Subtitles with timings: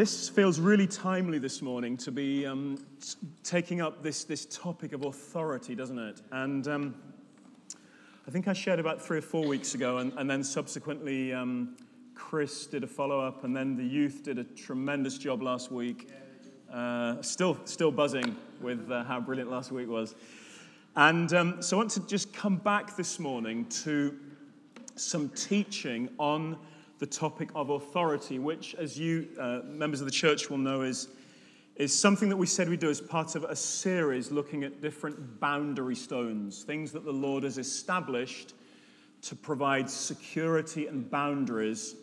[0.00, 2.82] This feels really timely this morning to be um,
[3.44, 6.22] taking up this, this topic of authority, doesn't it?
[6.32, 6.94] And um,
[8.26, 11.76] I think I shared about three or four weeks ago, and, and then subsequently, um,
[12.14, 16.08] Chris did a follow up, and then the youth did a tremendous job last week.
[16.72, 20.14] Uh, still, still buzzing with uh, how brilliant last week was.
[20.96, 24.16] And um, so I want to just come back this morning to
[24.96, 26.56] some teaching on
[27.00, 31.08] the topic of authority, which, as you uh, members of the church will know, is,
[31.76, 35.40] is something that we said we do as part of a series looking at different
[35.40, 38.52] boundary stones, things that the Lord has established
[39.22, 41.96] to provide security and boundaries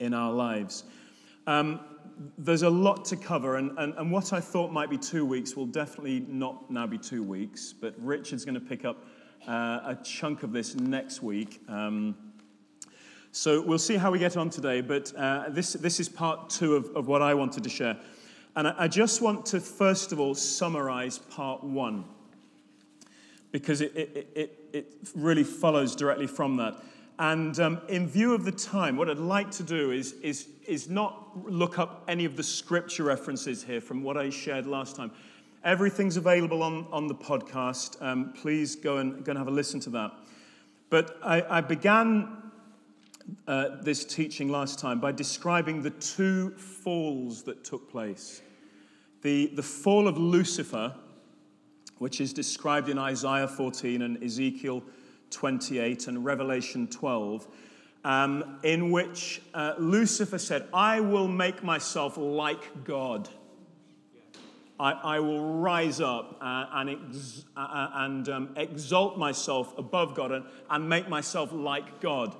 [0.00, 0.82] in our lives.
[1.46, 1.78] Um,
[2.36, 5.54] there's a lot to cover, and, and, and what I thought might be two weeks
[5.54, 9.04] will definitely not now be two weeks, but Richard's going to pick up
[9.46, 11.60] uh, a chunk of this next week.
[11.68, 12.16] Um,
[13.32, 16.74] so we'll see how we get on today, but uh, this, this is part two
[16.74, 17.96] of, of what I wanted to share.
[18.56, 22.04] And I, I just want to, first of all, summarize part one,
[23.52, 26.74] because it, it, it, it really follows directly from that.
[27.20, 30.88] And um, in view of the time, what I'd like to do is, is, is
[30.88, 35.12] not look up any of the scripture references here from what I shared last time.
[35.62, 38.00] Everything's available on, on the podcast.
[38.02, 40.12] Um, please go and, go and have a listen to that.
[40.88, 42.49] But I, I began
[43.46, 48.42] uh, this teaching last time by describing the two falls that took place
[49.22, 50.94] the, the fall of Lucifer,
[51.98, 54.82] which is described in Isaiah 14 and Ezekiel
[55.30, 57.46] 28 and Revelation 12.
[58.02, 63.28] Um, in which uh, Lucifer said, I will make myself like God.
[64.78, 70.14] I, I will rise up uh, and, ex- uh, uh, and um, exalt myself above
[70.14, 72.34] God and, and make myself like God.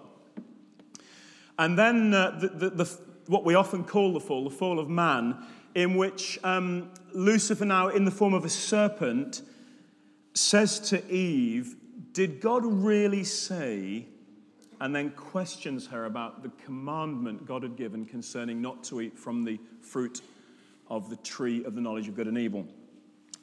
[1.60, 4.88] And then uh, the, the, the, what we often call the fall, the fall of
[4.88, 5.36] man,
[5.74, 9.42] in which um, Lucifer, now in the form of a serpent,
[10.32, 11.76] says to Eve,
[12.12, 14.06] Did God really say?
[14.80, 19.44] And then questions her about the commandment God had given concerning not to eat from
[19.44, 20.22] the fruit
[20.88, 22.66] of the tree of the knowledge of good and evil.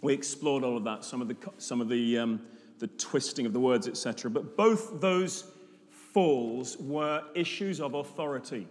[0.01, 2.41] We explored all of that, some of the, some of the, um,
[2.79, 4.31] the twisting of the words, etc.
[4.31, 5.51] But both those
[6.17, 8.67] falls were issues of authority.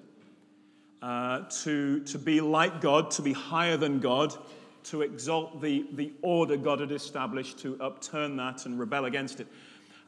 [1.01, 4.35] Uh, to, to be like God, to be higher than God,
[4.83, 9.47] to exalt the, the order God had established, to upturn that and rebel against it,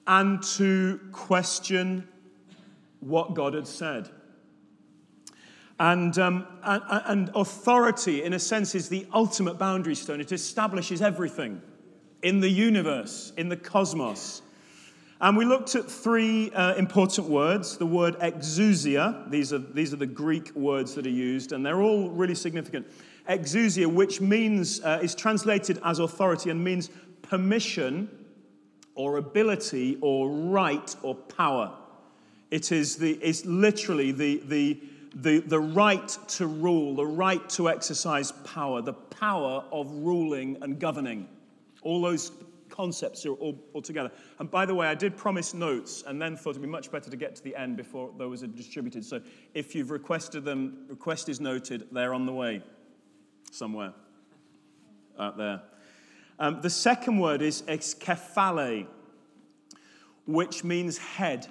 [0.08, 2.08] and to question
[2.98, 4.10] what God had said.
[5.78, 10.20] And, um, and, and, authority, in a sense, is the ultimate boundary stone.
[10.20, 11.62] It establishes everything
[12.20, 14.42] in the universe, in the cosmos.
[15.20, 19.96] And we looked at three uh, important words the word exousia, these are, these are
[19.96, 22.86] the Greek words that are used, and they're all really significant.
[23.28, 26.90] Exousia, which means, uh, is translated as authority and means
[27.22, 28.08] permission
[28.94, 31.76] or ability or right or power.
[32.50, 34.80] It is the, it's literally the, the,
[35.14, 40.78] the, the right to rule, the right to exercise power, the power of ruling and
[40.78, 41.28] governing.
[41.82, 42.30] All those
[42.78, 44.10] concepts are all, all, together.
[44.38, 47.10] And by the way, I did promise notes and then thought it'd be much better
[47.10, 49.04] to get to the end before those are distributed.
[49.04, 49.20] So
[49.52, 52.62] if you've requested them, request is noted, they're on the way
[53.50, 53.94] somewhere
[55.18, 55.60] out there.
[56.38, 58.86] Um, the second word is exkephale,
[60.26, 61.48] which means head.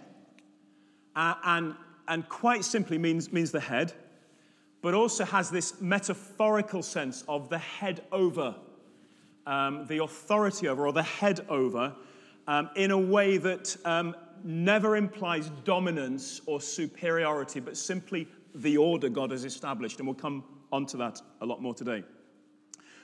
[1.14, 1.76] Uh, and,
[2.08, 3.92] and quite simply means, means the head,
[4.82, 8.56] but also has this metaphorical sense of the head over
[9.48, 11.96] um, the authority over or the head over
[12.48, 19.10] um, in a way that um, never implies dominance or superiority, but simply the order
[19.10, 20.00] God has established.
[20.00, 22.04] And we'll come onto that a lot more today.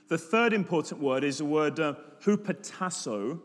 [0.09, 3.39] The third important word is the word uh, hupotasso,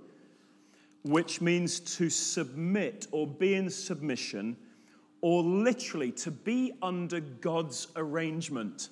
[1.04, 4.56] which means to submit or be in submission,
[5.20, 8.88] or literally to be under God's arrangement.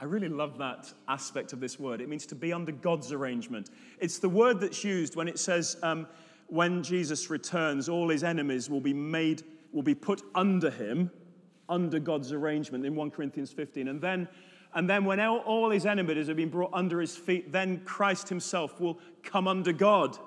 [0.00, 2.00] I really love that aspect of this word.
[2.00, 3.68] It means to be under God's arrangement.
[3.98, 6.06] It's the word that's used when it says, um,
[6.46, 9.42] when Jesus returns, all his enemies will be made
[9.72, 11.10] will be put under him,
[11.68, 13.88] under God's arrangement in 1 Corinthians 15.
[13.88, 14.26] And then,
[14.74, 18.80] and then when all, his enemies have been brought under his feet, then Christ himself
[18.80, 20.18] will come under God.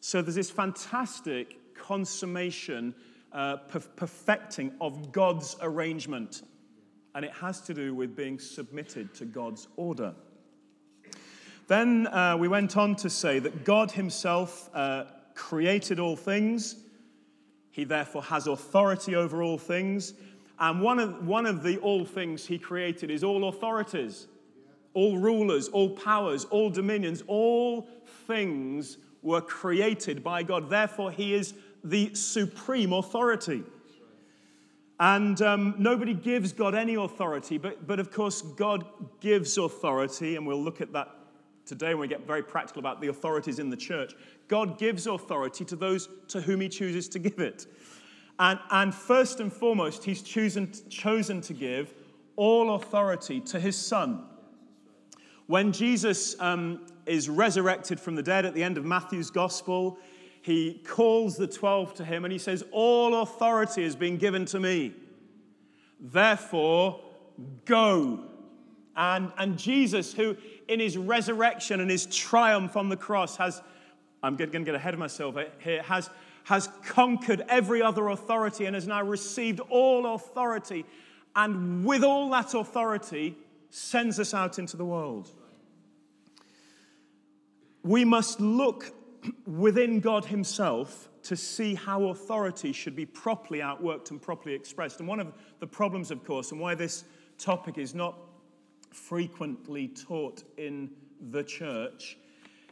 [0.00, 2.94] So there's this fantastic consummation,
[3.32, 3.58] uh,
[3.96, 6.42] perfecting of God's arrangement.
[7.14, 10.14] And it has to do with being submitted to God's order.
[11.68, 15.04] Then uh, we went on to say that God Himself uh,
[15.34, 16.76] created all things.
[17.70, 20.14] He therefore has authority over all things.
[20.58, 24.26] And one of, one of the all things He created is all authorities,
[24.94, 27.88] all rulers, all powers, all dominions, all
[28.26, 30.68] things were created by God.
[30.68, 31.54] Therefore, He is
[31.84, 33.62] the supreme authority.
[35.02, 38.84] And um, nobody gives God any authority, but, but of course, God
[39.18, 41.08] gives authority, and we'll look at that
[41.66, 44.14] today when we get very practical about the authorities in the church.
[44.46, 47.66] God gives authority to those to whom He chooses to give it.
[48.38, 51.92] And, and first and foremost, He's chosen, chosen to give
[52.36, 54.22] all authority to His Son.
[55.48, 59.98] When Jesus um, is resurrected from the dead at the end of Matthew's gospel,
[60.42, 64.58] he calls the 12 to him and he says, All authority has been given to
[64.58, 64.92] me.
[66.00, 67.00] Therefore,
[67.64, 68.24] go.
[68.96, 70.36] And, and Jesus, who
[70.66, 73.62] in his resurrection and his triumph on the cross has,
[74.20, 76.10] I'm going to get ahead of myself here, has,
[76.44, 80.84] has conquered every other authority and has now received all authority.
[81.36, 83.36] And with all that authority,
[83.70, 85.30] sends us out into the world.
[87.84, 88.92] We must look
[89.46, 94.98] within God Himself to see how authority should be properly outworked and properly expressed.
[94.98, 97.04] And one of the problems, of course, and why this
[97.38, 98.18] topic is not
[98.90, 100.90] frequently taught in
[101.30, 102.18] the church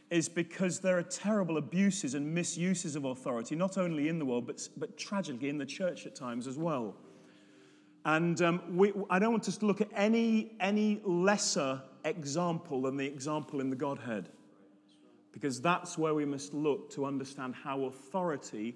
[0.09, 4.45] is because there are terrible abuses and misuses of authority, not only in the world,
[4.45, 6.93] but, but tragically in the church at times as well.
[8.03, 12.97] And um, we, I don't want us to look at any, any lesser example than
[12.97, 14.29] the example in the Godhead
[15.31, 18.75] because that's where we must look to understand how authority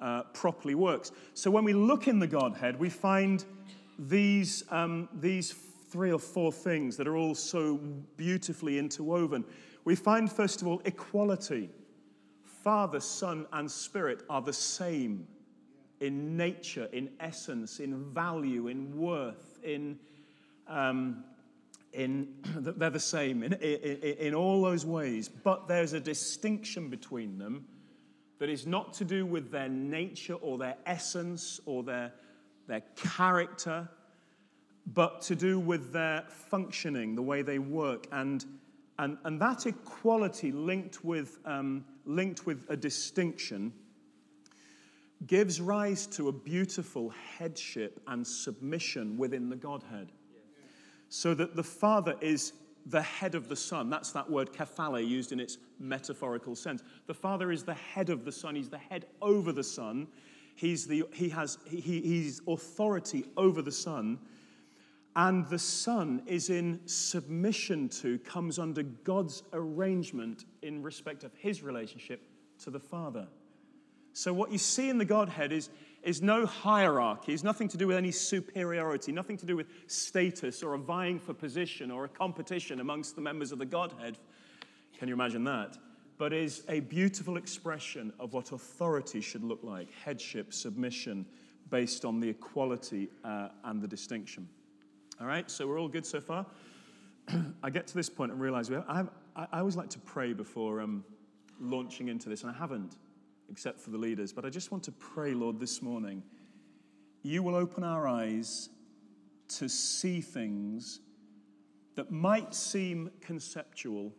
[0.00, 1.12] uh, properly works.
[1.34, 3.44] So when we look in the Godhead, we find
[3.98, 5.52] these, um, these
[5.90, 7.76] three or four things that are all so
[8.16, 9.44] beautifully interwoven.
[9.84, 11.70] We find, first of all, equality.
[12.42, 15.26] Father, Son, and Spirit are the same
[16.00, 19.98] in nature, in essence, in value, in worth, in.
[20.68, 21.24] Um,
[21.92, 27.38] in, they're the same in, in, in all those ways, but there's a distinction between
[27.38, 27.66] them
[28.38, 32.12] that is not to do with their nature or their essence or their,
[32.66, 33.88] their character,
[34.86, 38.08] but to do with their functioning, the way they work.
[38.10, 38.44] And,
[38.98, 43.72] and, and that equality linked with, um, linked with a distinction
[45.24, 50.10] gives rise to a beautiful headship and submission within the Godhead
[51.14, 52.54] so that the Father is
[52.86, 53.90] the head of the Son.
[53.90, 56.82] That's that word kephale used in its metaphorical sense.
[57.06, 60.08] The Father is the head of the Son, He's the head over the Son.
[60.54, 64.20] He's the, he has he, he's authority over the Son.
[65.14, 71.62] And the Son is in submission to, comes under God's arrangement in respect of his
[71.62, 72.22] relationship
[72.60, 73.28] to the Father.
[74.14, 75.68] So, what you see in the Godhead is
[76.02, 77.32] is no hierarchy.
[77.32, 81.18] It's nothing to do with any superiority, nothing to do with status or a vying
[81.18, 84.18] for position or a competition amongst the members of the Godhead.
[84.98, 85.78] Can you imagine that?
[86.18, 91.26] But is a beautiful expression of what authority should look like headship, submission,
[91.70, 94.48] based on the equality uh, and the distinction.
[95.20, 96.46] All right, so we're all good so far.
[97.62, 99.98] I get to this point and realize we have, I, have, I always like to
[100.00, 101.04] pray before um,
[101.60, 102.96] launching into this, and I haven't
[103.52, 104.32] except for the leaders.
[104.32, 106.22] But I just want to pray, Lord, this morning,
[107.22, 108.70] you will open our eyes
[109.58, 111.00] to see things
[111.94, 114.10] that might seem conceptual,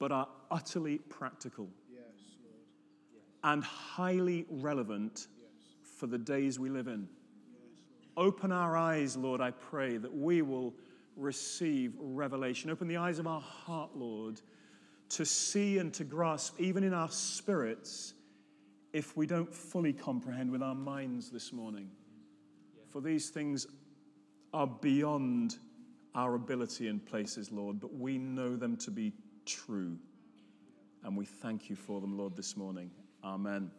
[0.00, 2.02] but are utterly practical yes,
[2.42, 3.22] yes.
[3.44, 5.50] and highly relevant yes.
[5.96, 7.08] for the days we live in.
[8.16, 10.74] Open our eyes, Lord, I pray, that we will
[11.14, 12.68] receive revelation.
[12.68, 14.40] Open the eyes of our heart, Lord
[15.10, 18.14] to see and to grasp, even in our spirits,
[18.92, 21.90] if we don't fully comprehend with our minds this morning.
[22.90, 23.66] For these things
[24.52, 25.58] are beyond
[26.14, 29.12] our ability in places, Lord, but we know them to be
[29.44, 29.96] true.
[31.04, 32.90] And we thank you for them, Lord, this morning.
[33.22, 33.70] Amen.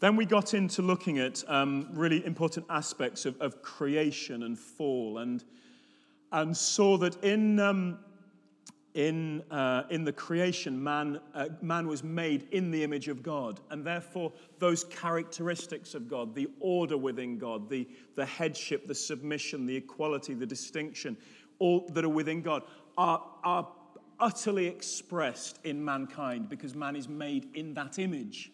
[0.00, 5.18] Then we got into looking at um, really important aspects of, of, creation and fall,
[5.18, 5.42] and,
[6.30, 7.98] and saw that in, um,
[8.98, 13.60] in, uh, in the creation, man, uh, man was made in the image of God.
[13.70, 17.86] And therefore, those characteristics of God, the order within God, the,
[18.16, 21.16] the headship, the submission, the equality, the distinction,
[21.60, 22.64] all that are within God,
[22.96, 23.68] are, are
[24.18, 28.50] utterly expressed in mankind because man is made in that image.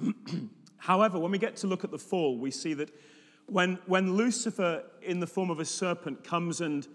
[0.78, 2.90] However, when we get to look at the fall, we see that
[3.46, 6.88] when, when Lucifer, in the form of a serpent, comes and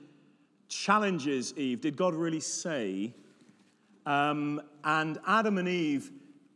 [0.70, 3.14] challenges Eve, did God really say?
[4.06, 6.12] Um, and Adam and Eve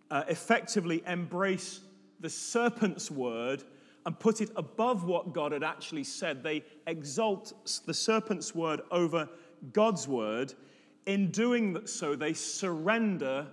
[0.09, 1.81] uh, effectively embrace
[2.19, 3.63] the serpent's word
[4.05, 6.43] and put it above what God had actually said.
[6.43, 7.53] They exalt
[7.85, 9.27] the serpent's word over
[9.71, 10.53] God's word.
[11.05, 13.47] In doing so, they surrender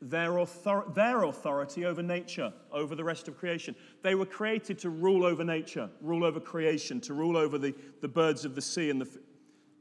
[0.00, 3.74] their, author- their authority over nature, over the rest of creation.
[4.02, 8.08] They were created to rule over nature, rule over creation, to rule over the, the
[8.08, 9.08] birds of the sea and the,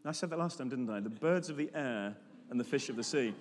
[0.05, 0.99] I said that last time, didn't I?
[0.99, 2.15] The birds of the air
[2.49, 3.33] and the fish of the sea.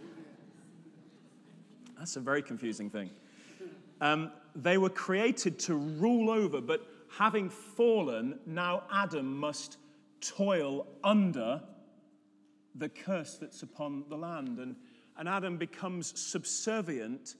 [1.98, 3.10] That's a very confusing thing.
[4.00, 9.78] Um, they were created to rule over, but having fallen, now Adam must
[10.20, 11.62] toil under
[12.74, 14.58] the curse that's upon the land.
[14.58, 14.74] And,
[15.18, 17.36] and Adam becomes subservient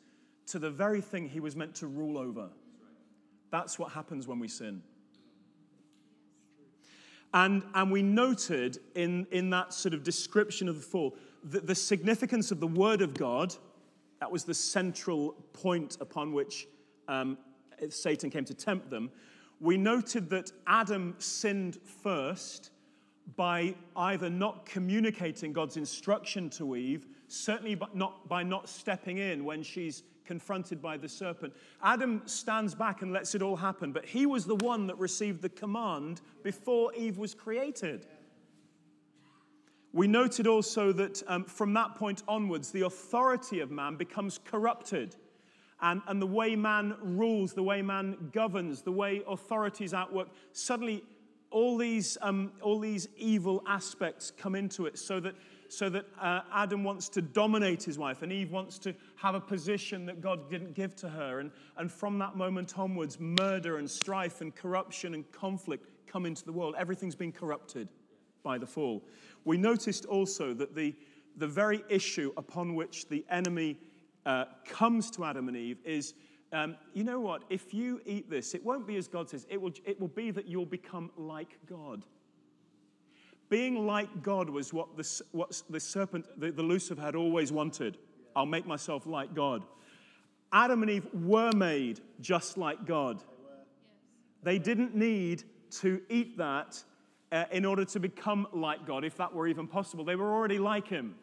[0.47, 2.49] to the very thing he was meant to rule over.
[3.51, 4.83] That's what happens when we sin.
[7.35, 11.75] And, and we noted in, in that sort of description of the fall the, the
[11.75, 13.55] significance of the Word of God.
[14.21, 16.67] That was the central point upon which
[17.09, 17.37] um,
[17.91, 19.11] Satan came to tempt them.
[19.61, 22.71] We noted that Adam sinned first
[23.37, 29.63] by either not communicating God's instruction to Eve, certainly not by not stepping in when
[29.63, 31.53] she's confronted by the serpent.
[31.83, 35.43] Adam stands back and lets it all happen, but he was the one that received
[35.43, 38.07] the command before Eve was created.
[39.93, 45.15] We noted also that um, from that point onwards, the authority of man becomes corrupted.
[45.81, 51.05] And, and the way man rules, the way man governs, the way authorities outwork, suddenly
[51.51, 55.35] all these, um, all these evil aspects come into it so that
[55.77, 59.41] so that uh, Adam wants to dominate his wife and Eve wants to have a
[59.41, 61.41] position that God didn't give to her.
[61.41, 66.45] And, and from that moment onwards, murder and strife and corruption and conflict come into
[66.45, 66.75] the world.
[66.79, 67.89] Everything's been corrupted
[68.43, 69.03] by the fall.
[69.45, 70.95] We noticed also that the,
[71.37, 73.79] the very issue upon which the enemy
[74.25, 76.15] uh, comes to Adam and Eve is
[76.53, 77.43] um, you know what?
[77.51, 80.31] If you eat this, it won't be as God says, it will, it will be
[80.31, 82.05] that you'll become like God.
[83.49, 87.99] Being like God was what the, what the serpent, the, the Lucifer, had always wanted.
[88.35, 89.63] I'll make myself like God.
[90.53, 93.23] Adam and Eve were made just like God.
[94.43, 95.45] They didn't need
[95.81, 96.83] to eat that
[97.33, 100.05] uh, in order to become like God, if that were even possible.
[100.05, 101.17] They were already like Him.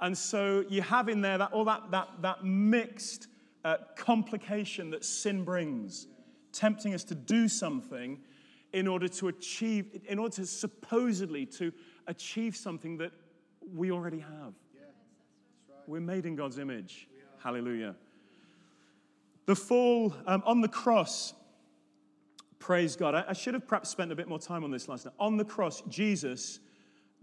[0.00, 3.26] And so you have in there that, all that, that, that mixed
[3.64, 6.06] uh, complication that sin brings,
[6.52, 8.18] tempting us to do something
[8.72, 11.72] in order to achieve, in order to supposedly to
[12.06, 13.12] achieve something that
[13.74, 14.54] we already have.
[14.74, 14.82] Yeah,
[15.68, 15.78] right.
[15.86, 17.08] We're made in God's image.
[17.42, 17.94] Hallelujah.
[19.46, 21.32] The fall um, on the cross,
[22.58, 23.14] praise God.
[23.14, 25.14] I, I should have perhaps spent a bit more time on this last night.
[25.18, 26.60] On the cross, Jesus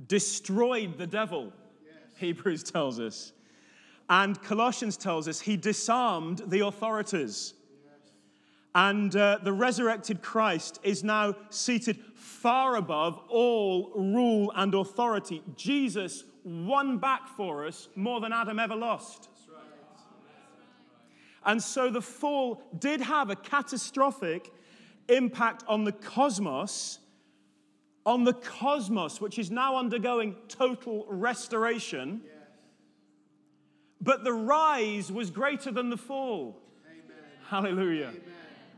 [0.08, 1.54] destroyed the devil,
[1.86, 1.94] yes.
[2.18, 3.34] Hebrews tells us.
[4.10, 7.54] And Colossians tells us he disarmed the authorities.
[8.76, 15.42] And uh, the resurrected Christ is now seated far above all rule and authority.
[15.56, 19.30] Jesus won back for us more than Adam ever lost.
[21.46, 24.52] And so the fall did have a catastrophic
[25.08, 27.00] impact on the cosmos,
[28.06, 32.22] on the cosmos, which is now undergoing total restoration.
[34.02, 36.62] But the rise was greater than the fall.
[36.86, 37.24] Amen.
[37.48, 38.08] Hallelujah.
[38.08, 38.35] Amen.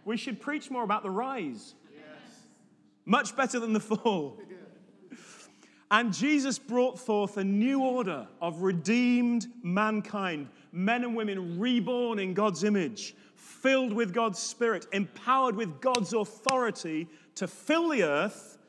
[0.08, 1.76] We should preach more about the rise.
[1.94, 2.04] Yes.
[3.06, 4.40] Much better than the fall.
[5.92, 12.34] And Jesus brought forth a new order of redeemed mankind, men and women reborn in
[12.34, 18.60] God's image, filled with God's Spirit, empowered with God's authority to fill the earth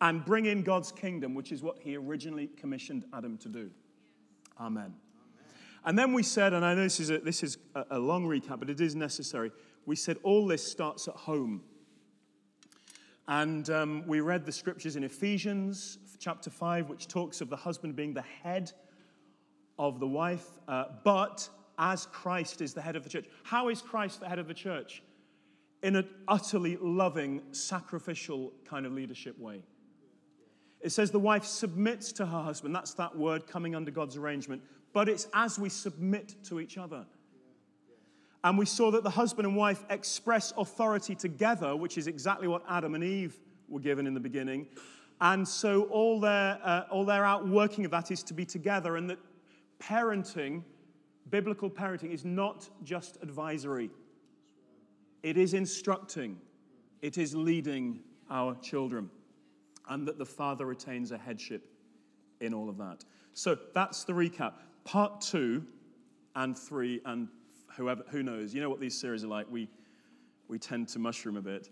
[0.00, 3.70] and bring in God's kingdom, which is what He originally commissioned Adam to do.
[4.60, 4.82] Amen.
[4.82, 4.94] Amen.
[5.84, 8.58] And then we said, and I know this is a, this is a long recap,
[8.58, 9.52] but it is necessary
[9.88, 11.62] we said all this starts at home.
[13.26, 17.96] And um, we read the scriptures in Ephesians chapter 5, which talks of the husband
[17.96, 18.70] being the head
[19.78, 23.26] of the wife, uh, but as Christ is the head of the church.
[23.44, 25.02] How is Christ the head of the church?
[25.82, 29.62] In an utterly loving, sacrificial kind of leadership way.
[30.82, 32.74] It says the wife submits to her husband.
[32.74, 34.60] That's that word coming under God's arrangement.
[34.92, 37.06] But it's as we submit to each other.
[38.44, 42.62] And we saw that the husband and wife express authority together, which is exactly what
[42.68, 44.66] Adam and Eve were given in the beginning.
[45.20, 49.10] And so all their, uh, all their outworking of that is to be together, and
[49.10, 49.18] that
[49.80, 50.62] parenting,
[51.30, 53.90] biblical parenting, is not just advisory,
[55.24, 56.38] it is instructing,
[57.02, 59.10] it is leading our children,
[59.88, 61.68] and that the father retains a headship
[62.40, 63.04] in all of that.
[63.34, 64.52] So that's the recap.
[64.84, 65.64] Part two
[66.36, 67.28] and three and
[67.78, 68.52] whoever, who knows?
[68.52, 69.46] You know what these series are like.
[69.48, 69.68] We,
[70.48, 71.70] we tend to mushroom a bit.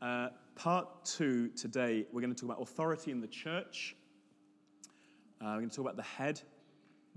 [0.00, 3.96] Uh, part two today, we're going to talk about authority in the church.
[5.40, 6.40] Uh, we're going to talk about the head,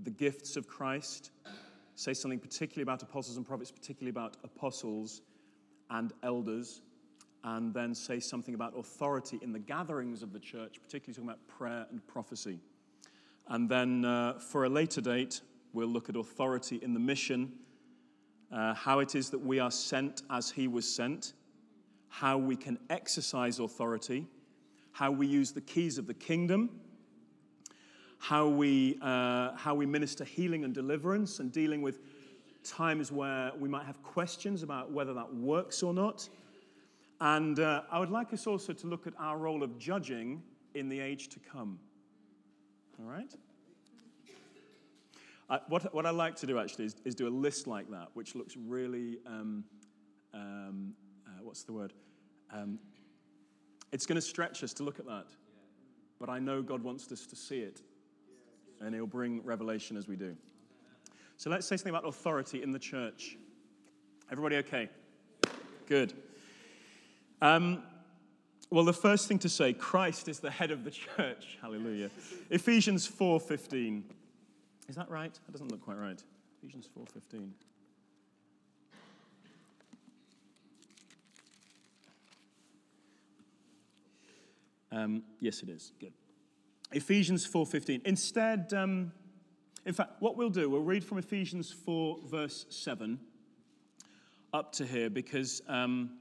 [0.00, 1.30] the gifts of Christ,
[1.94, 5.22] say something particularly about apostles and prophets, particularly about apostles
[5.90, 6.82] and elders,
[7.44, 11.46] and then say something about authority in the gatherings of the church, particularly talking about
[11.46, 12.58] prayer and prophecy.
[13.48, 17.52] And then uh, for a later date, we'll look at authority in the mission
[18.52, 21.32] uh, how it is that we are sent as He was sent,
[22.08, 24.26] how we can exercise authority,
[24.92, 26.68] how we use the keys of the kingdom,
[28.18, 32.00] how we, uh, how we minister healing and deliverance and dealing with
[32.62, 36.28] times where we might have questions about whether that works or not.
[37.20, 40.42] And uh, I would like us also to look at our role of judging
[40.74, 41.78] in the age to come.
[42.98, 43.32] All right?
[45.68, 48.34] What, what I like to do actually is, is, do a list like that, which
[48.34, 49.64] looks really, um,
[50.32, 50.94] um,
[51.26, 51.92] uh, what's the word?
[52.50, 52.78] Um,
[53.92, 55.26] it's going to stretch us to look at that.
[56.18, 57.82] But I know God wants us to see it.
[58.80, 60.36] And He'll bring revelation as we do.
[61.36, 63.36] So let's say something about authority in the church.
[64.30, 64.88] Everybody okay?
[65.86, 66.14] Good.
[67.40, 67.82] Um,
[68.70, 71.58] well, the first thing to say, Christ is the head of the church.
[71.60, 72.10] Hallelujah.
[72.48, 74.02] Ephesians 4:15.
[74.92, 75.32] Is that right?
[75.32, 76.22] That doesn't look quite right.
[76.62, 77.50] Ephesians 4:15.
[84.90, 85.92] Um, yes, it is.
[85.98, 86.12] Good.
[86.92, 88.02] Ephesians 4:15.
[88.04, 89.12] Instead, um,
[89.86, 93.18] in fact, what we'll do, we'll read from Ephesians 4, verse 7,
[94.52, 96.18] up to here, because um,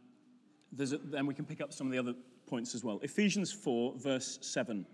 [0.79, 2.13] a, then we can pick up some of the other
[2.47, 3.01] points as well.
[3.03, 4.85] Ephesians 4, verse 7.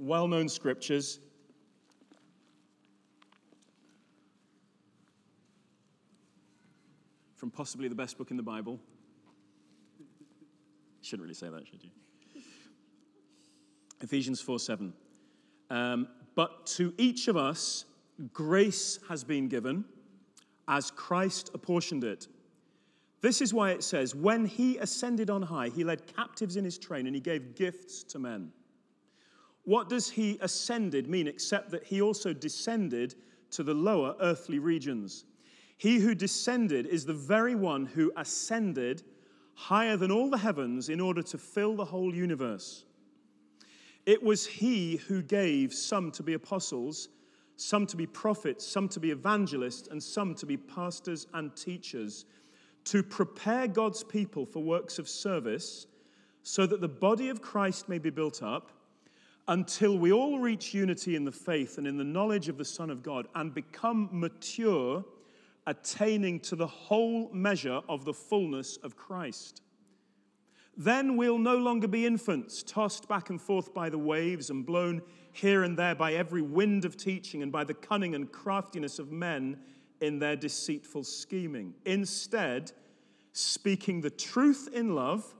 [0.00, 1.20] Well known scriptures.
[7.40, 8.78] From possibly the best book in the Bible.
[11.00, 11.90] Shouldn't really say that, should you?
[14.02, 14.92] Ephesians 4 7.
[15.70, 17.86] Um, but to each of us,
[18.34, 19.86] grace has been given
[20.68, 22.28] as Christ apportioned it.
[23.22, 26.76] This is why it says, When he ascended on high, he led captives in his
[26.76, 28.52] train and he gave gifts to men.
[29.64, 33.14] What does he ascended mean except that he also descended
[33.52, 35.24] to the lower earthly regions?
[35.80, 39.02] He who descended is the very one who ascended
[39.54, 42.84] higher than all the heavens in order to fill the whole universe.
[44.04, 47.08] It was he who gave some to be apostles,
[47.56, 52.26] some to be prophets, some to be evangelists, and some to be pastors and teachers,
[52.84, 55.86] to prepare God's people for works of service,
[56.42, 58.70] so that the body of Christ may be built up
[59.48, 62.90] until we all reach unity in the faith and in the knowledge of the Son
[62.90, 65.02] of God and become mature
[65.70, 69.62] attaining to the whole measure of the fullness of Christ.
[70.76, 75.00] Then we'll no longer be infants, tossed back and forth by the waves and blown
[75.32, 79.12] here and there by every wind of teaching and by the cunning and craftiness of
[79.12, 79.60] men
[80.00, 81.72] in their deceitful scheming.
[81.84, 82.72] Instead,
[83.32, 85.36] speaking the truth in love,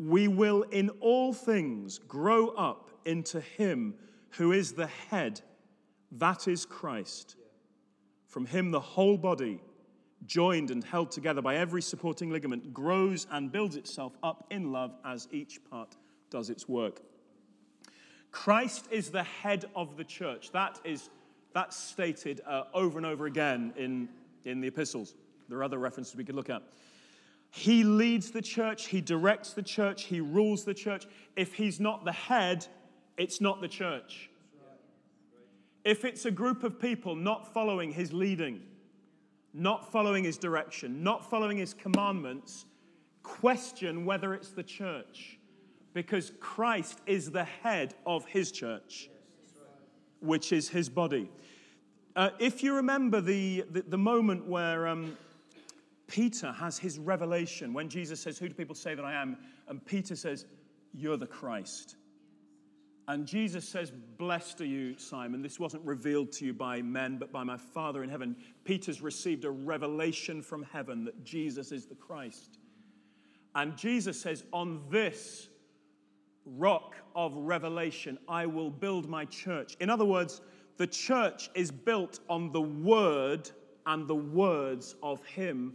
[0.00, 3.94] we will in all things grow up into Him
[4.30, 5.40] who is the head,
[6.10, 7.36] that is Christ
[8.34, 9.60] from him, the whole body,
[10.26, 14.92] joined and held together by every supporting ligament, grows and builds itself up in love
[15.04, 15.94] as each part
[16.30, 17.00] does its work.
[18.32, 20.50] Christ is the head of the church.
[20.50, 21.10] That is
[21.52, 24.08] that's stated uh, over and over again in,
[24.44, 25.14] in the epistles.
[25.48, 26.64] There are other references we could look at.
[27.50, 31.06] He leads the church, he directs the church, he rules the church.
[31.36, 32.66] If he's not the head,
[33.16, 34.28] it's not the church.
[35.84, 38.62] If it's a group of people not following his leading,
[39.52, 42.64] not following his direction, not following his commandments,
[43.22, 45.38] question whether it's the church.
[45.92, 49.10] Because Christ is the head of his church,
[50.20, 51.30] which is his body.
[52.16, 55.16] Uh, if you remember the, the, the moment where um,
[56.06, 59.36] Peter has his revelation, when Jesus says, Who do people say that I am?
[59.68, 60.46] And Peter says,
[60.92, 61.96] You're the Christ.
[63.06, 65.42] And Jesus says, Blessed are you, Simon.
[65.42, 68.34] This wasn't revealed to you by men, but by my Father in heaven.
[68.64, 72.58] Peter's received a revelation from heaven that Jesus is the Christ.
[73.54, 75.48] And Jesus says, On this
[76.46, 79.76] rock of revelation, I will build my church.
[79.80, 80.40] In other words,
[80.78, 83.50] the church is built on the word
[83.86, 85.74] and the words of Him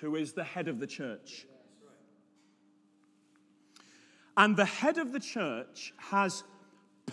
[0.00, 1.46] who is the head of the church.
[4.36, 6.42] And the head of the church has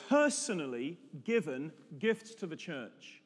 [0.09, 3.21] personally given gifts to the church.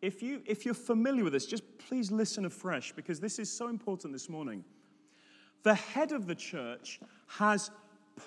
[0.00, 3.68] If, you, if you're familiar with this, just please listen afresh because this is so
[3.68, 4.64] important this morning.
[5.64, 7.70] The head of the church has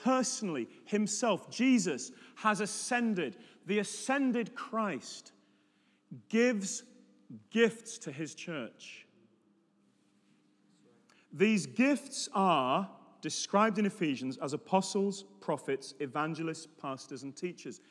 [0.03, 3.37] personally, himself, Jesus, has ascended.
[3.67, 5.31] The ascended Christ
[6.29, 6.83] gives
[7.49, 9.05] gifts to his church.
[11.31, 12.89] These gifts are
[13.21, 17.81] described in Ephesians as apostles, prophets, evangelists, pastors, and teachers.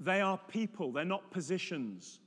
[0.00, 2.20] They are people, they're not positions.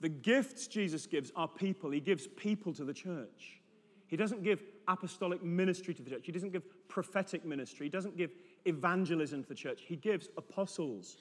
[0.00, 1.90] The gifts Jesus gives are people.
[1.90, 3.60] He gives people to the church.
[4.08, 6.26] He doesn't give apostolic ministry to the church.
[6.26, 7.86] He doesn't give prophetic ministry.
[7.86, 8.32] He doesn't give
[8.64, 9.82] evangelism to the church.
[9.86, 11.18] He gives apostles,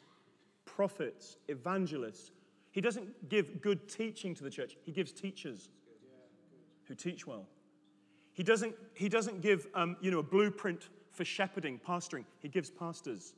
[0.65, 2.31] prophets, evangelists.
[2.71, 4.77] He doesn't give good teaching to the church.
[4.83, 5.69] He gives teachers
[6.85, 7.45] who teach well.
[8.33, 12.25] He doesn't, he doesn't give um, you know, a blueprint for shepherding, pastoring.
[12.39, 13.33] He gives pastors.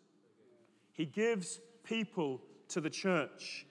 [0.92, 3.66] He gives people to the church.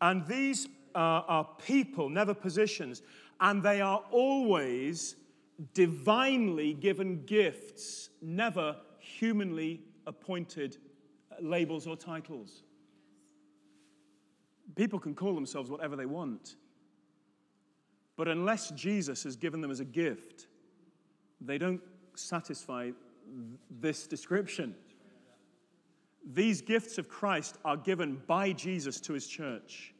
[0.00, 3.02] And these are, are people, never positions,
[3.40, 5.16] and they are always
[5.72, 10.78] divinely given gifts, never humanly appointed
[11.40, 12.62] labels or titles.
[14.74, 16.56] People can call themselves whatever they want.
[18.16, 20.46] But unless Jesus has given them as a gift,
[21.46, 21.80] they don't
[22.14, 22.90] satisfy
[23.70, 24.74] this description.
[26.32, 29.94] These gifts of Christ are given by Jesus to his church.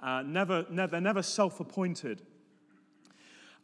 [0.00, 2.22] Uh, never, never, they're never self appointed.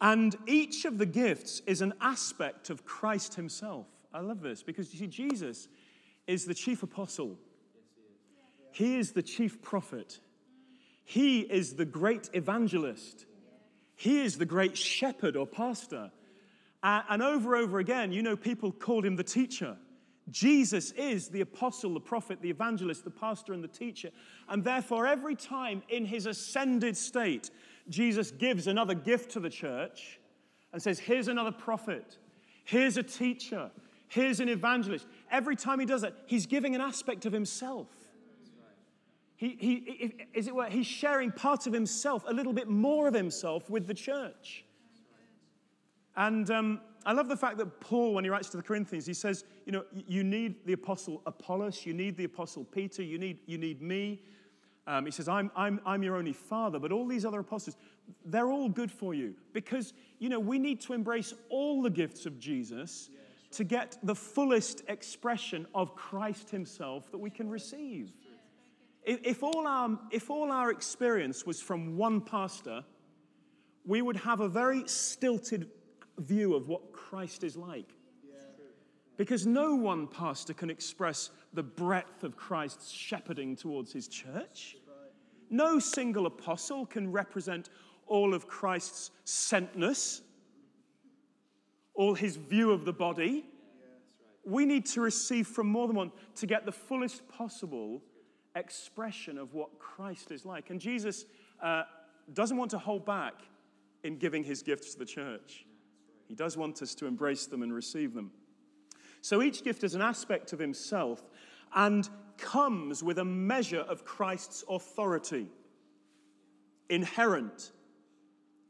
[0.01, 3.87] And each of the gifts is an aspect of Christ himself.
[4.15, 5.69] I love this because you see, Jesus
[6.27, 7.37] is the chief apostle,
[8.73, 10.21] he is the chief prophet,
[11.05, 13.27] he is the great evangelist,
[13.95, 16.11] he is the great shepherd or pastor.
[16.83, 19.77] And over and over again, you know, people called him the teacher.
[20.31, 24.11] Jesus is the apostle, the prophet, the evangelist, the pastor, and the teacher.
[24.49, 27.51] And therefore, every time in his ascended state,
[27.89, 30.21] Jesus gives another gift to the church
[30.73, 32.17] and says, Here's another prophet,
[32.65, 33.71] here's a teacher,
[34.09, 35.07] here's an evangelist.
[35.31, 37.89] Every time he does that, he's giving an aspect of himself.
[39.37, 43.15] He, he, is it where he's sharing part of himself, a little bit more of
[43.15, 44.65] himself with the church.
[46.17, 49.15] And um, I love the fact that Paul, when he writes to the Corinthians, he
[49.15, 53.39] says, you know, you need the apostle Apollos, you need the apostle Peter, you need,
[53.47, 54.23] you need me.
[54.87, 57.77] Um, he says, I'm, I'm, I'm your only father, but all these other apostles,
[58.25, 62.27] they're all good for you because, you know, we need to embrace all the gifts
[62.27, 63.11] of Jesus
[63.53, 68.13] to get the fullest expression of Christ himself that we can receive.
[69.03, 72.85] If, if, all our, if all our experience was from one pastor,
[73.85, 75.69] we would have a very stilted
[76.21, 77.91] view of what Christ is like.
[79.17, 84.77] Because no one pastor can express the breadth of Christ's shepherding towards his church.
[85.51, 87.69] No single apostle can represent
[88.07, 90.23] all of Christ's sentness,
[91.95, 93.45] all his view of the body.
[94.45, 98.01] We need to receive from more than one to get the fullest possible
[98.57, 100.71] expression of what Christ is like.
[100.71, 101.27] And Jesus
[101.63, 101.83] uh,
[102.33, 103.35] doesn't want to hold back
[104.03, 105.67] in giving his gifts to the church.
[106.31, 108.31] He does want us to embrace them and receive them.
[109.21, 111.21] So each gift is an aspect of himself
[111.75, 115.49] and comes with a measure of Christ's authority
[116.89, 117.73] inherent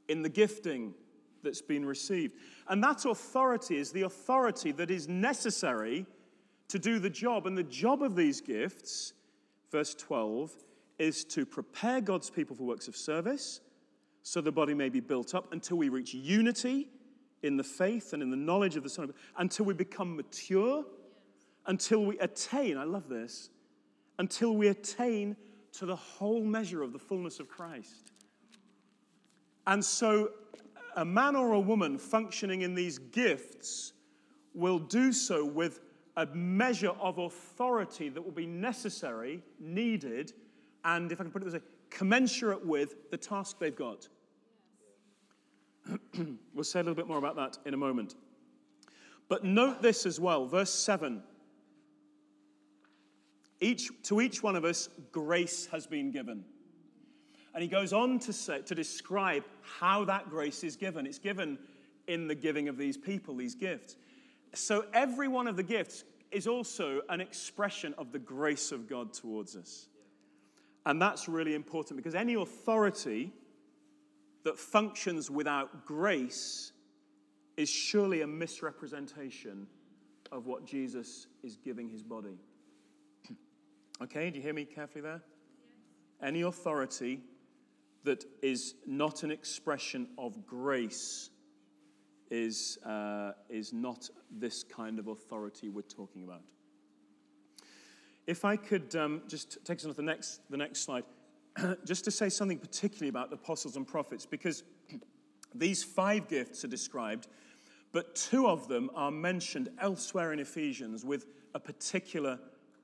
[0.09, 0.95] in the gifting
[1.43, 2.35] that's been received.
[2.67, 6.07] And that authority is the authority that is necessary
[6.69, 7.47] to do the job.
[7.47, 9.13] And the job of these gifts,
[9.71, 10.51] verse 12,
[10.99, 13.61] is to prepare God's people for works of service
[14.23, 16.89] so the body may be built up until we reach unity
[17.43, 20.17] in the faith and in the knowledge of the Son of God until we become
[20.17, 20.85] mature,
[21.67, 23.51] until we attain, I love this,
[24.19, 25.37] until we attain
[25.73, 28.13] to the whole measure of the fullness of Christ.
[29.67, 30.31] And so,
[30.97, 33.93] a man or a woman functioning in these gifts
[34.55, 35.81] will do so with
[36.17, 40.33] a measure of authority that will be necessary, needed,
[40.85, 44.09] and if I can put it this way, commensurate with the task they've got.
[46.55, 48.15] we'll say a little bit more about that in a moment.
[49.29, 51.23] But note this as well, verse 7.
[53.61, 56.45] Each, to each one of us, grace has been given.
[57.55, 61.07] And he goes on to, say, to describe how that grace is given.
[61.07, 61.59] It's given
[62.07, 63.97] in the giving of these people, these gifts.
[64.55, 69.13] So every one of the gifts is also an expression of the grace of God
[69.13, 69.89] towards us.
[70.87, 73.33] And that's really important because any authority
[74.45, 76.73] that functions without grace
[77.57, 79.67] is surely a misrepresentation
[80.33, 82.39] of what Jesus is giving his body.
[84.03, 85.23] okay, do you hear me carefully there?
[86.23, 87.21] Any authority
[88.05, 91.31] that is not an expression of grace
[92.31, 96.43] is, uh, is not this kind of authority we're talking about.
[98.27, 101.05] If I could um, just take us on to the next, the next slide,
[101.85, 104.65] just to say something particularly about the apostles and prophets, because
[105.55, 107.29] these five gifts are described,
[107.93, 112.39] but two of them are mentioned elsewhere in Ephesians with a particular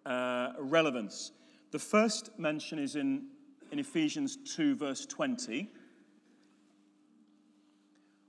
[0.05, 1.33] uh, relevance.
[1.71, 3.27] The first mention is in,
[3.73, 5.71] in Ephesians 2, verse 20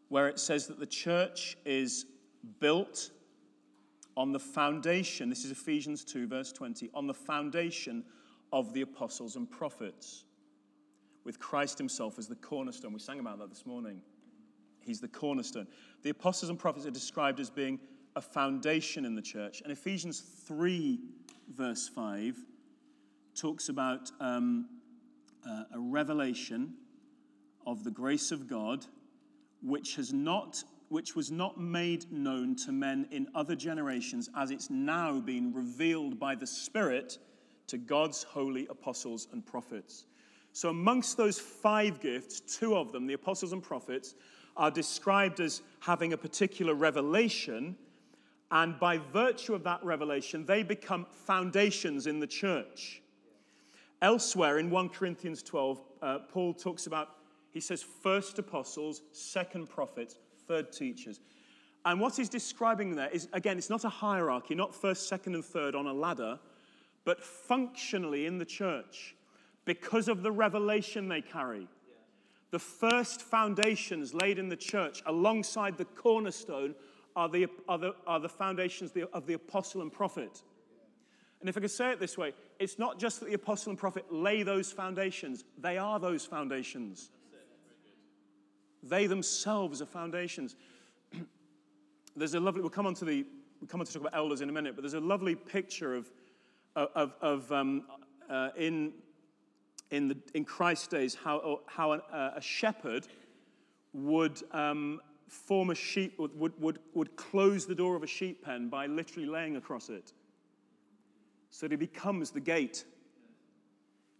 [0.10, 2.06] where it says that the church is
[2.60, 3.12] built
[4.16, 8.04] on the foundation, this is Ephesians 2, verse 20, on the foundation
[8.52, 10.26] of the apostles and prophets,
[11.28, 12.94] with Christ himself as the cornerstone.
[12.94, 14.02] We sang about that this morning.
[14.80, 15.68] He's the cornerstone.
[16.02, 17.82] The apostles and prophets are described as being
[18.16, 19.62] a foundation in the church.
[19.62, 20.98] And Ephesians 3,
[21.54, 22.38] verse 5,
[23.36, 24.70] talks about um,
[25.46, 26.76] uh, a revelation
[27.66, 28.86] of the grace of God
[29.62, 34.70] which has not which was not made known to men in other generations as it's
[34.70, 37.18] now been revealed by the spirit
[37.68, 40.06] to God's holy apostles and prophets.
[40.58, 44.16] So amongst those five gifts, two of them, the apostles and prophets,
[44.56, 47.76] are described as having a particular revelation
[48.50, 53.04] and by virtue of that revelation, they become foundations in the church.
[54.02, 57.10] Elsewhere in 1 Corinthians 12, uh, Paul talks about
[57.52, 60.16] he says first apostles, second prophets,
[60.48, 61.20] third teachers.
[61.86, 65.46] And what he's describing there is, again, it's not a hierarchy, not first, second, and
[65.46, 66.40] third on a ladder,
[67.06, 69.14] but functionally in the church
[69.68, 71.68] because of the revelation they carry.
[72.52, 76.74] The first foundations laid in the church alongside the cornerstone
[77.18, 80.42] are the, are the, are the foundations of the apostle and prophet.
[81.42, 83.78] And if I could say it this way, it's not just that the apostle and
[83.78, 87.12] prophet lay those foundations, they are those foundations.
[88.82, 90.56] They themselves are foundations.
[92.16, 93.26] there's a lovely, we'll come on to the,
[93.60, 95.94] we'll come on to talk about elders in a minute, but there's a lovely picture
[95.94, 96.10] of,
[96.76, 97.84] of, of um,
[98.30, 98.94] uh, in,
[99.92, 103.08] in, the, in Christ's days how, how an, uh, a shepherd
[103.94, 108.70] would um, form a sheep, would, would, would close the door of a sheep pen
[108.70, 110.14] by literally laying across it.
[111.50, 112.86] So that he becomes the gate.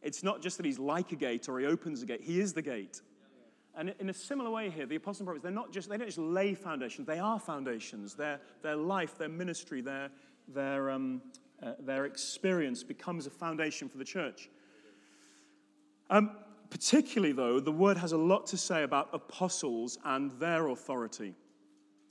[0.02, 2.54] It's not just that he's like a gate or he opens a gate, he is
[2.54, 3.02] the gate.
[3.76, 6.08] And in a similar way here, the apostles and prophets, they're not just, they don't
[6.08, 8.16] just lay foundations, they are foundations.
[8.16, 10.10] Their, their life, their ministry, their,
[10.48, 11.22] their, um,
[11.62, 14.50] uh, their experience becomes a foundation for the church.
[16.10, 16.32] Um,
[16.70, 21.34] particularly, though, the word has a lot to say about apostles and their authority.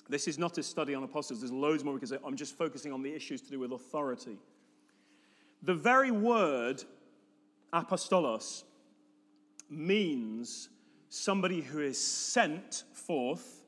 [0.08, 3.02] This is not a study on apostles, there's loads more because I'm just focusing on
[3.02, 4.38] the issues to do with authority.
[5.62, 6.84] The very word
[7.72, 8.64] apostolos
[9.68, 10.68] means
[11.08, 13.64] somebody who is sent forth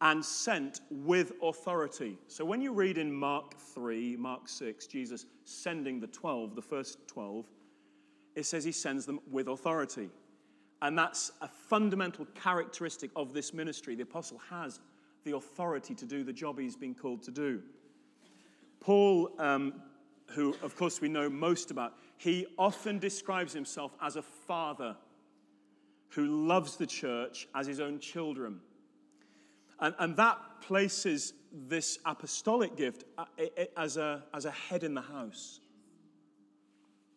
[0.00, 2.16] and sent with authority.
[2.26, 7.06] So when you read in Mark 3, Mark 6, Jesus sending the 12, the first
[7.06, 7.44] 12,
[8.34, 10.08] it says he sends them with authority.
[10.82, 13.94] And that's a fundamental characteristic of this ministry.
[13.94, 14.80] The apostle has
[15.24, 17.62] the authority to do the job he's been called to do.
[18.80, 19.74] Paul, um,
[20.30, 24.96] who of course we know most about, he often describes himself as a father
[26.10, 28.60] who loves the church as his own children.
[29.80, 33.24] And, and that places this apostolic gift uh,
[33.76, 35.60] as a, as a head in the house,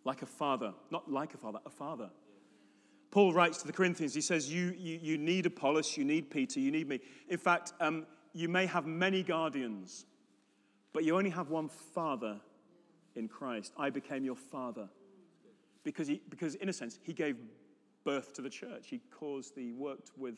[0.06, 2.10] like a father, not like a father, a father.
[3.12, 6.60] Paul writes to the Corinthians, he says, You, you, you need Apollos, you need Peter,
[6.60, 7.00] you need me.
[7.30, 10.06] In fact, um, you may have many guardians,
[10.94, 12.40] but you only have one father
[13.16, 13.74] in Christ.
[13.78, 14.90] I became your father.
[15.84, 17.38] Because, he, because in a sense, he gave
[18.04, 18.88] birth to the church.
[18.88, 20.36] He caused the, worked with,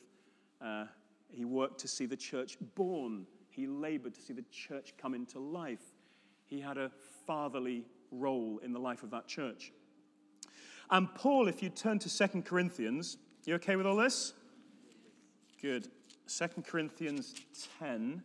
[0.61, 0.85] uh,
[1.29, 3.25] he worked to see the church born.
[3.49, 5.93] He labored to see the church come into life.
[6.45, 6.91] He had a
[7.25, 7.85] fatherly
[8.19, 9.71] role in the life of that church.
[10.89, 14.33] And Paul, if you turn to Second Corinthians, you okay with all this?
[15.61, 15.87] Good.
[16.27, 17.33] Second Corinthians
[17.79, 18.23] 10,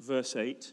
[0.00, 0.72] verse 8.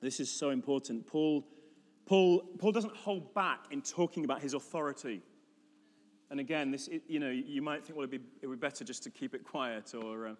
[0.00, 1.06] This is so important.
[1.06, 1.44] Paul,
[2.06, 5.22] Paul, Paul doesn't hold back in talking about his authority.
[6.30, 8.84] And again, this, you know, you might think, well, it'd be, it would be better
[8.84, 10.34] just to keep it quiet or uh,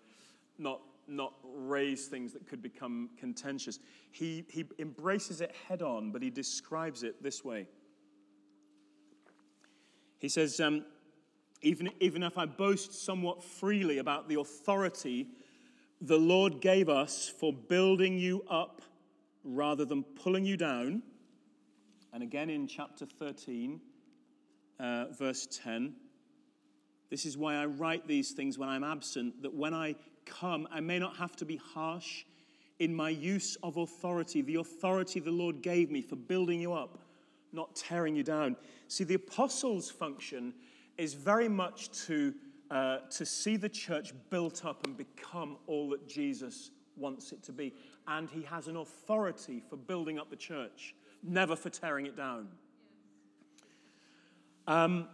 [0.58, 3.79] not, not raise things that could become contentious.
[4.11, 7.66] He, he embraces it head on, but he describes it this way.
[10.18, 10.85] He says, um,
[11.62, 15.29] even, even if I boast somewhat freely about the authority
[16.01, 18.83] the Lord gave us for building you up
[19.42, 21.03] rather than pulling you down.
[22.12, 23.81] And again in chapter 13,
[24.79, 25.94] uh, verse 10.
[27.11, 29.97] This is why I write these things when I'm absent, that when I
[30.28, 32.24] come, I may not have to be harsh
[32.78, 36.98] in my use of authority, the authority the Lord gave me for building you up,
[37.52, 38.56] not tearing you down.
[38.86, 40.54] See, the apostles' function
[40.96, 42.34] is very much to,
[42.70, 47.52] uh, to see the church built up and become all that Jesus wants it to
[47.52, 47.74] be.
[48.06, 52.48] And he has an authority for building up the church, never for tearing it down.
[54.66, 55.08] Um,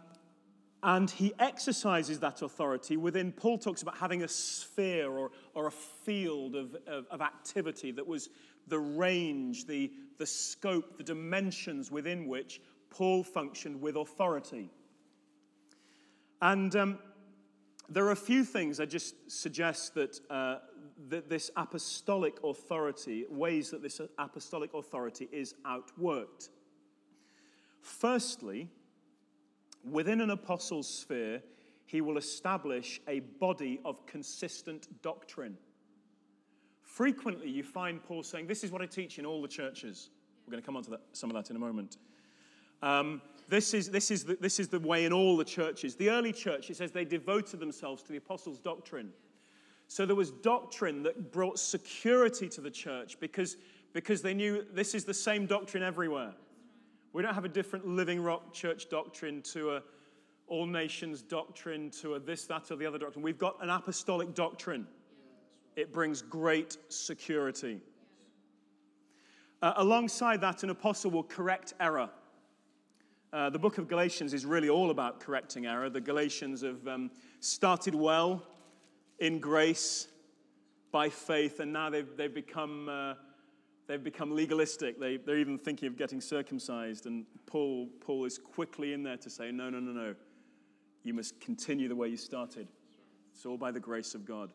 [0.85, 5.71] and he exercises that authority within, Paul talks about having a sphere or, or a
[5.71, 8.29] field of, of, of activity that was
[8.67, 14.69] the range, the, the scope, the dimensions within which Paul functioned with authority.
[16.39, 16.99] And um,
[17.89, 20.57] there are a few things I just suggest that, uh,
[21.09, 26.49] that this apostolic authority, ways that this apostolic authority is outworked.
[27.81, 28.69] Firstly,
[29.89, 31.41] within an apostle's sphere,
[31.85, 35.57] he will establish a body of consistent doctrine.
[36.81, 40.09] Frequently, you find Paul saying, This is what I teach in all the churches.
[40.45, 41.97] We're going to come on to that, some of that in a moment.
[42.81, 45.95] Um, this, is, this, is the, this is the way in all the churches.
[45.95, 49.11] The early church, it says they devoted themselves to the apostles' doctrine.
[49.87, 53.57] So there was doctrine that brought security to the church because,
[53.93, 56.33] because they knew this is the same doctrine everywhere.
[57.15, 59.83] We don't have a different living rock church doctrine to a
[60.47, 63.23] all nations doctrine to a this, that, or the other doctrine.
[63.23, 64.85] We've got an apostolic doctrine.
[65.77, 67.79] It brings great security.
[69.61, 72.09] Uh, alongside that, an apostle will correct error.
[73.31, 75.89] Uh, the book of Galatians is really all about correcting error.
[75.89, 78.45] The Galatians have um, started well
[79.19, 80.09] in grace
[80.91, 83.13] by faith, and now they've, they've, become, uh,
[83.87, 84.99] they've become legalistic.
[84.99, 87.05] They, they're even thinking of getting circumcised.
[87.05, 90.15] And Paul, Paul is quickly in there to say, no, no, no, no.
[91.03, 92.67] You must continue the way you started.
[93.33, 94.49] It's all by the grace of God.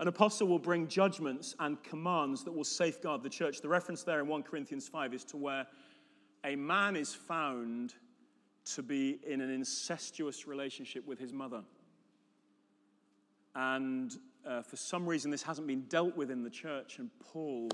[0.00, 3.60] An apostle will bring judgments and commands that will safeguard the church.
[3.60, 5.66] The reference there in 1 Corinthians 5 is to where
[6.42, 7.94] a man is found
[8.74, 11.62] to be in an incestuous relationship with his mother.
[13.54, 17.68] And uh, for some reason, this hasn't been dealt with in the church, and Paul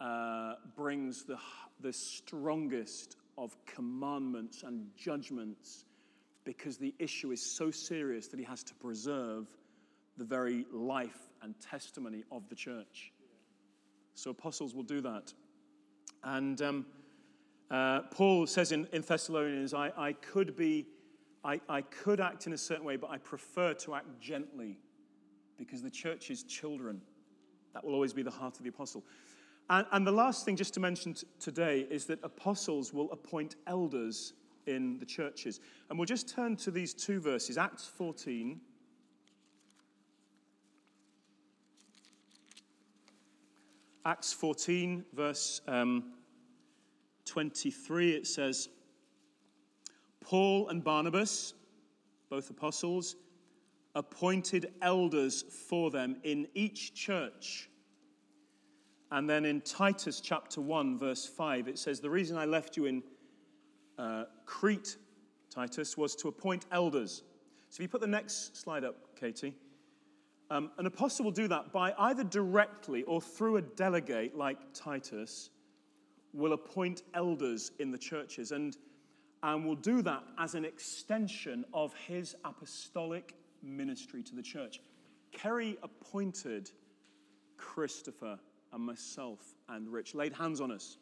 [0.00, 1.38] uh, brings the,
[1.80, 5.84] the strongest of commandments and judgments
[6.44, 9.48] because the issue is so serious that he has to preserve
[10.16, 13.12] the very life and testimony of the church.
[14.14, 15.32] So, apostles will do that.
[16.24, 16.86] And um,
[17.70, 20.86] uh, Paul says in, in Thessalonians, I, I could be,
[21.44, 24.78] I, I could act in a certain way, but I prefer to act gently
[25.58, 27.00] because the church is children.
[27.74, 29.04] That will always be the heart of the apostle.
[29.68, 33.56] And, and the last thing, just to mention t- today, is that apostles will appoint
[33.66, 34.34] elders
[34.66, 35.60] in the churches.
[35.88, 38.60] And we'll just turn to these two verses Acts 14.
[44.04, 46.12] Acts 14, verse um,
[47.24, 48.68] 23, it says,
[50.20, 51.54] Paul and Barnabas,
[52.30, 53.16] both apostles,
[53.96, 57.68] appointed elders for them in each church.
[59.10, 62.86] And then in Titus chapter 1, verse 5, it says, The reason I left you
[62.86, 63.02] in
[63.98, 64.96] uh, Crete,
[65.50, 67.22] Titus, was to appoint elders.
[67.70, 69.54] So if you put the next slide up, Katie.
[70.50, 75.50] Um, an apostle will do that by either directly or through a delegate like Titus
[76.32, 78.76] will appoint elders in the churches and,
[79.42, 84.80] and will do that as an extension of his apostolic ministry to the church.
[85.32, 86.70] Kerry appointed
[87.56, 88.38] Christopher
[88.72, 90.98] and myself and Rich, laid hands on us,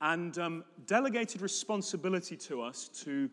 [0.00, 3.30] and um, delegated responsibility to us to,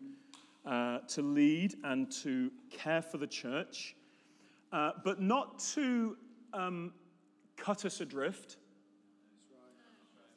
[0.64, 3.94] uh, to lead and to care for the church,
[4.72, 6.16] uh, but not to
[6.54, 6.92] um,
[7.56, 8.56] cut us adrift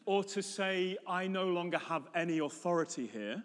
[0.06, 3.44] or to say, I no longer have any authority here,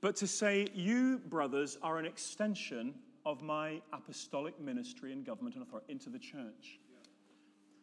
[0.00, 2.94] but to say, you, brothers, are an extension
[3.26, 6.80] of my apostolic ministry and government and authority into the church.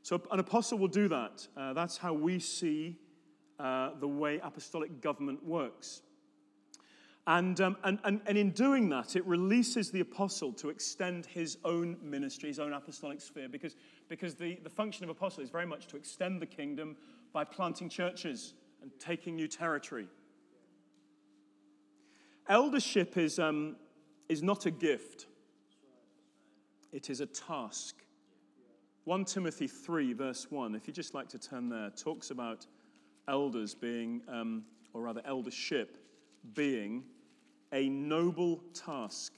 [0.05, 1.47] So, an apostle will do that.
[1.57, 2.99] Uh, that's how we see
[3.57, 6.03] uh, the way apostolic government works.
[7.25, 11.57] And, um, and, and, and in doing that, it releases the apostle to extend his
[11.65, 13.77] own ministry, his own apostolic sphere, because,
[14.07, 16.95] because the, the function of apostle is very much to extend the kingdom
[17.33, 18.53] by planting churches
[18.83, 20.07] and taking new territory.
[22.47, 23.75] Eldership is, um,
[24.29, 25.25] is not a gift,
[26.91, 28.04] it is a task.
[29.05, 32.65] 1 Timothy 3, verse 1, if you'd just like to turn there, talks about
[33.27, 35.99] elders being, um, or rather, eldership
[36.55, 37.03] being
[37.71, 39.33] a noble task.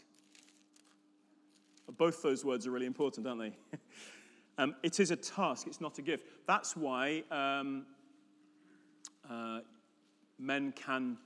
[1.97, 3.77] Both those words are really important, aren't they?
[4.57, 6.27] um, it is a task, it's not a gift.
[6.47, 7.87] That's why um,
[9.29, 9.59] uh,
[10.39, 11.17] men can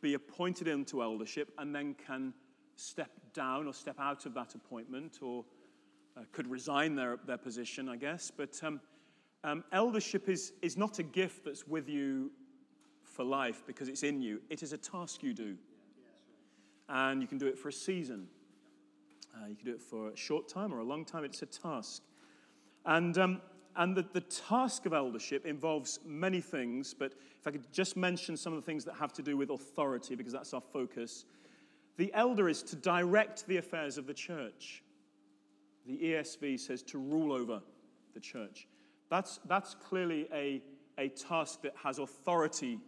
[0.00, 2.34] be appointed into eldership and then can
[2.74, 5.44] step down or step out of that appointment or
[6.16, 8.30] uh, could resign their, their position, I guess.
[8.30, 8.80] But um,
[9.44, 12.30] um, eldership is, is not a gift that's with you
[13.04, 15.56] for life because it's in you, it is a task you do.
[16.88, 18.28] And you can do it for a season.
[19.34, 21.24] Uh, you can do it for a short time or a long time.
[21.24, 22.02] It's a task.
[22.86, 23.42] And, um,
[23.76, 28.36] and the, the task of eldership involves many things, but if I could just mention
[28.36, 31.26] some of the things that have to do with authority, because that's our focus.
[31.96, 34.82] The elder is to direct the affairs of the church.
[35.88, 37.62] The ESV says to rule over
[38.12, 38.68] the church.
[39.10, 40.62] That's, that's clearly a,
[40.98, 42.78] a task that has authority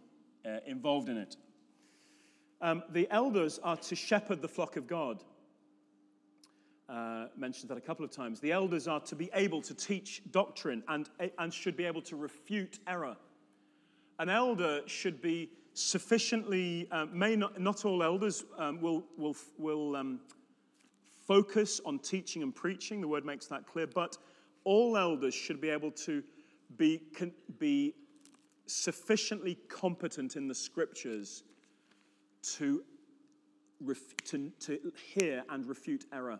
[0.45, 1.35] uh, involved in it.
[2.61, 5.23] Um, the elders are to shepherd the flock of God.
[6.87, 8.39] Uh, mentioned that a couple of times.
[8.39, 12.15] The elders are to be able to teach doctrine and, and should be able to
[12.15, 13.17] refute error.
[14.19, 19.95] An elder should be sufficiently, uh, may not, not all elders um, will, will, will
[19.95, 20.19] um,
[21.31, 24.17] focus on teaching and preaching, the word makes that clear, but
[24.65, 26.21] all elders should be able to
[26.75, 27.01] be,
[27.57, 27.93] be
[28.65, 31.43] sufficiently competent in the scriptures
[32.41, 32.83] to,
[33.79, 34.77] ref, to, to
[35.13, 36.37] hear and refute error.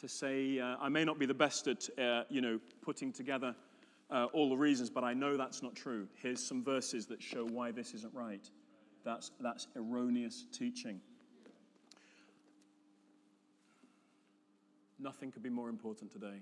[0.00, 3.54] To say, uh, I may not be the best at, uh, you know, putting together
[4.10, 6.08] uh, all the reasons, but I know that's not true.
[6.14, 8.48] Here's some verses that show why this isn't right.
[9.04, 10.98] That's, that's erroneous teaching.
[15.02, 16.40] Nothing could be more important today.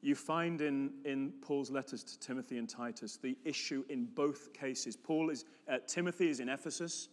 [0.00, 4.96] You find in, in Paul's letters to Timothy and Titus the issue in both cases.
[4.96, 7.08] Paul is, uh, Timothy is in Ephesus,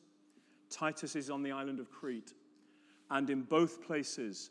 [0.71, 2.33] Titus is on the island of Crete.
[3.11, 4.49] And in both places,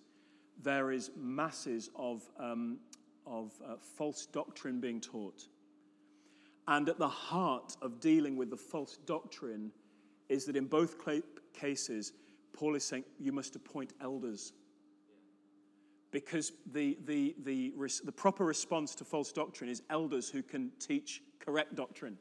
[0.63, 2.79] there is masses of, um,
[3.27, 5.49] of uh, false doctrine being taught.
[6.69, 9.73] And at the heart of dealing with the false doctrine
[10.29, 10.97] is that in both
[11.53, 12.13] cases,
[12.53, 14.53] Paul is saying you must appoint elders.
[16.11, 17.73] Because the, the, the,
[18.05, 22.17] the proper response to false doctrine is elders who can teach correct doctrine.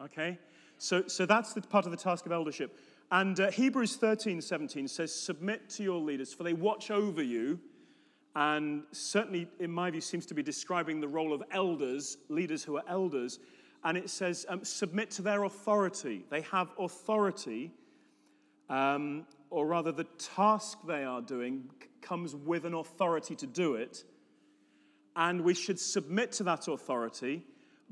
[0.00, 0.38] Okay?
[0.78, 2.78] So, so that's the part of the task of eldership.
[3.10, 7.58] And uh, Hebrews 13, 17 says, Submit to your leaders, for they watch over you.
[8.36, 12.76] And certainly, in my view, seems to be describing the role of elders, leaders who
[12.76, 13.40] are elders.
[13.82, 16.24] And it says, um, Submit to their authority.
[16.30, 17.72] They have authority
[18.70, 21.68] um, or rather, the task they are doing
[22.00, 24.04] comes with an authority to do it,
[25.16, 27.44] and we should submit to that authority.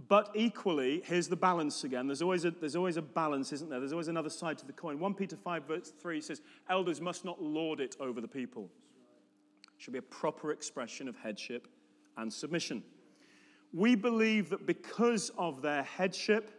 [0.07, 2.07] But equally, here's the balance again.
[2.07, 3.81] There's always, a, there's always a balance, isn't there?
[3.81, 5.01] There's always another side to the coin.
[5.01, 8.71] 1 Peter 5, verse 3 says, Elders must not lord it over the people.
[9.65, 11.67] It should be a proper expression of headship
[12.17, 12.85] and submission.
[13.73, 16.53] We believe that because of their headship,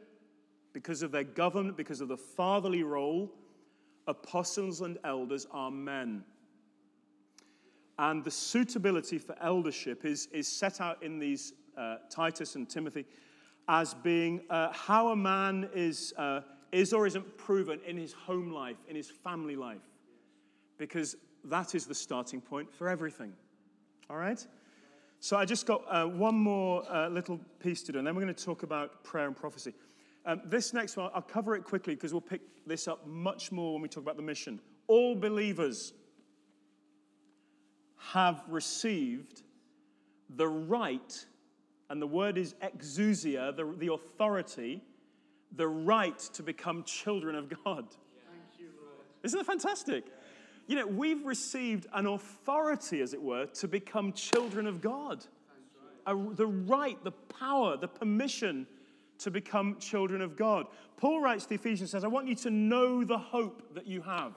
[0.74, 3.32] because of their government, because of the fatherly role,
[4.10, 6.24] apostles and elders are men.
[7.98, 13.06] And the suitability for eldership is, is set out in these uh, Titus and Timothy
[13.68, 16.42] as being uh, how a man is, uh,
[16.72, 19.82] is or isn't proven in his home life, in his family life.
[20.78, 23.34] Because that is the starting point for everything.
[24.10, 24.46] All right?
[25.20, 28.24] So I just got uh, one more uh, little piece to do, and then we're
[28.24, 29.74] going to talk about prayer and prophecy.
[30.26, 33.74] Um, this next one, I'll cover it quickly because we'll pick this up much more
[33.74, 34.60] when we talk about the mission.
[34.88, 35.94] All believers
[37.98, 39.44] have received
[40.36, 41.26] the right,
[41.90, 44.82] and the word is exousia, the, the authority,
[45.56, 47.88] the right to become children of God.
[48.58, 48.68] You,
[49.24, 50.06] Isn't that fantastic?
[50.68, 55.26] You know, we've received an authority, as it were, to become children of God.
[56.06, 58.68] A, the right, the power, the permission
[59.20, 60.68] to become children of God.
[60.98, 64.02] Paul writes to the Ephesians says, I want you to know the hope that you
[64.02, 64.34] have.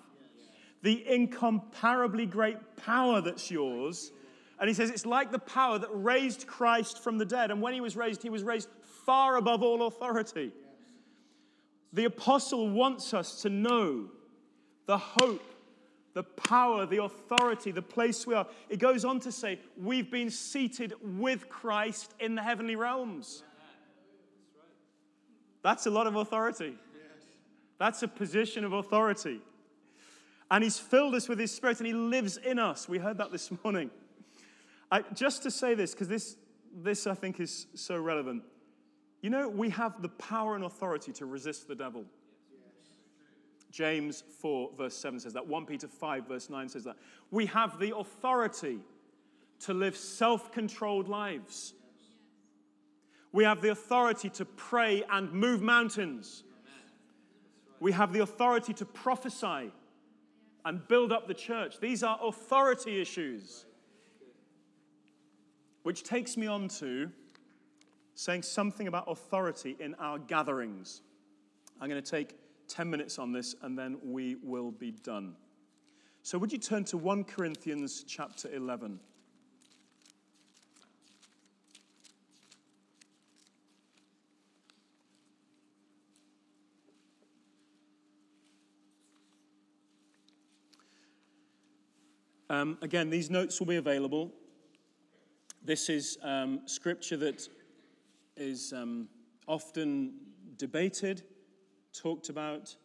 [0.83, 4.13] the incomparably great power that's yours.
[4.59, 7.51] And he says it's like the power that raised Christ from the dead.
[7.51, 8.69] And when he was raised, he was raised
[9.07, 10.53] far above all authority.
[11.93, 14.09] The apostle wants us to know
[14.87, 15.45] the hope,
[16.15, 18.47] the power, the authority, the place we are.
[18.69, 23.45] It goes on to say, we've been seated with Christ in the heavenly realms.
[25.63, 26.75] That's a lot of authority.
[27.79, 29.41] That's a position of authority.
[30.51, 32.89] And He's filled us with His Spirit and He lives in us.
[32.89, 33.91] We heard that this morning.
[34.91, 36.37] I, just to say this, because this,
[36.77, 38.43] this I think is so relevant.
[39.23, 42.05] You know, we have the power and authority to resist the devil.
[43.71, 45.47] James 4, verse 7 says that.
[45.47, 46.97] 1 Peter 5, verse 9 says that.
[47.31, 48.81] We have the authority
[49.61, 51.73] to live self controlled lives.
[53.33, 56.45] We have the authority to pray and move mountains.
[57.81, 59.73] We have the authority to prophesy
[60.65, 61.81] and build up the church.
[61.81, 63.65] These are authority issues.
[65.83, 67.11] Which takes me on to
[68.15, 71.03] saying something about authority in our gatherings.
[71.81, 72.37] I'm going to take
[72.69, 75.35] 10 minutes on this and then we will be done.
[76.23, 79.01] So, would you turn to 1 Corinthians chapter 11?
[92.53, 94.31] Um, again, these notes will be available.
[95.65, 97.49] This is um, scripture that
[98.37, 99.09] is um,
[99.49, 100.13] often
[100.59, 101.23] debated,
[101.95, 102.77] talked about.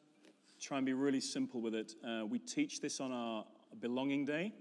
[0.61, 1.95] Try and be really simple with it.
[2.01, 3.43] Uh, we teach this on our
[3.81, 4.53] belonging day.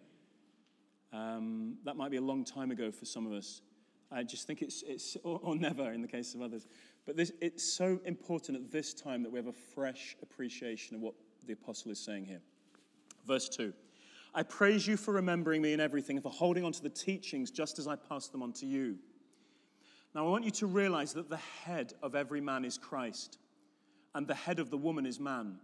[1.13, 3.63] Um, that might be a long time ago for some of us.
[4.11, 6.67] I just think it's, it's or, or never in the case of others.
[7.07, 11.01] But this, it's so important at this time that we have a fresh appreciation of
[11.01, 11.15] what
[11.47, 12.41] the apostle is saying here.
[13.25, 13.73] Verse 2
[14.37, 17.51] I praise you for remembering me in everything and for holding on to the teachings
[17.51, 18.99] just as I pass them on to you.
[20.15, 23.39] Now, I want you to realize that the head of every man is Christ,
[24.15, 25.57] and the head of the woman is man,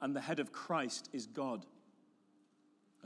[0.00, 1.66] and the head of Christ is God.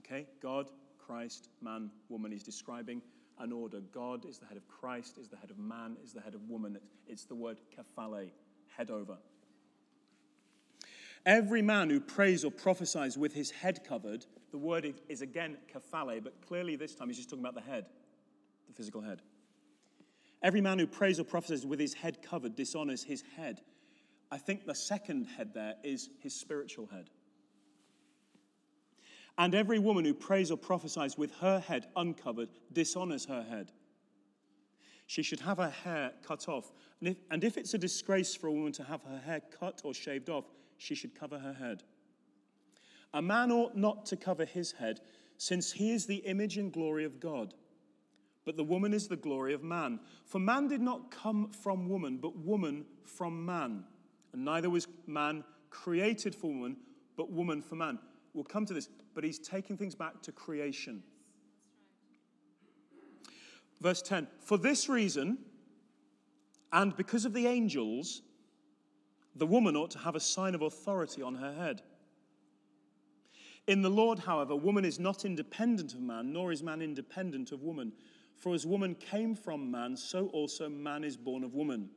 [0.01, 0.27] Okay?
[0.43, 2.31] God, Christ, man, woman.
[2.31, 3.01] He's describing
[3.39, 3.81] an order.
[3.81, 6.43] God is the head of Christ, is the head of man, is the head of
[6.47, 6.79] woman.
[7.07, 8.31] It's the word kephale,
[8.77, 9.17] head over.
[11.27, 16.23] Every man who prays or prophesies with his head covered, the word is again kephale,
[16.23, 17.87] but clearly this time he's just talking about the head,
[18.67, 19.23] the physical head.
[20.43, 23.63] Every man who prays or prophesies with his head covered dishonors his head.
[24.31, 27.09] I think the second head there is his spiritual head.
[29.39, 33.73] And every woman who prays or prophesies with her head uncovered dishonors her head.
[35.07, 36.71] She should have her hair cut off.
[37.01, 39.81] And if, and if it's a disgrace for a woman to have her hair cut
[39.85, 40.45] or shaved off,
[40.79, 41.83] she should cover her head.
[43.13, 45.01] A man ought not to cover his head,
[45.37, 47.55] since he is the image and glory of God
[48.45, 50.01] but the woman is the glory of man.
[50.25, 53.85] For man did not come from woman, but woman from man.
[54.33, 56.77] And neither was man created for woman,
[57.17, 57.99] but woman for man.
[58.35, 61.03] We'll come to this, but he's taking things back to creation.
[63.81, 65.39] Verse 10 For this reason,
[66.73, 68.23] and because of the angels,
[69.37, 71.83] the woman ought to have a sign of authority on her head.
[73.67, 77.63] In the Lord, however, woman is not independent of man, nor is man independent of
[77.63, 77.93] woman.
[78.37, 81.89] For as woman came from man, so also man is born of woman.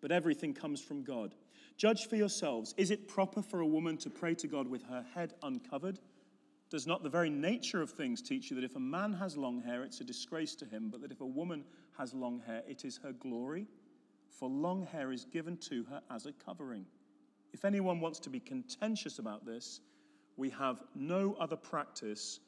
[0.00, 1.34] But everything comes from God.
[1.76, 2.74] Judge for yourselves.
[2.76, 5.98] Is it proper for a woman to pray to God with her head uncovered?
[6.70, 9.60] Does not the very nature of things teach you that if a man has long
[9.60, 11.64] hair, it's a disgrace to him, but that if a woman
[11.98, 13.66] has long hair, it is her glory?
[14.30, 16.86] For long hair is given to her as a covering.
[17.52, 19.80] If anyone wants to be contentious about this,
[20.36, 22.40] we have no other practice,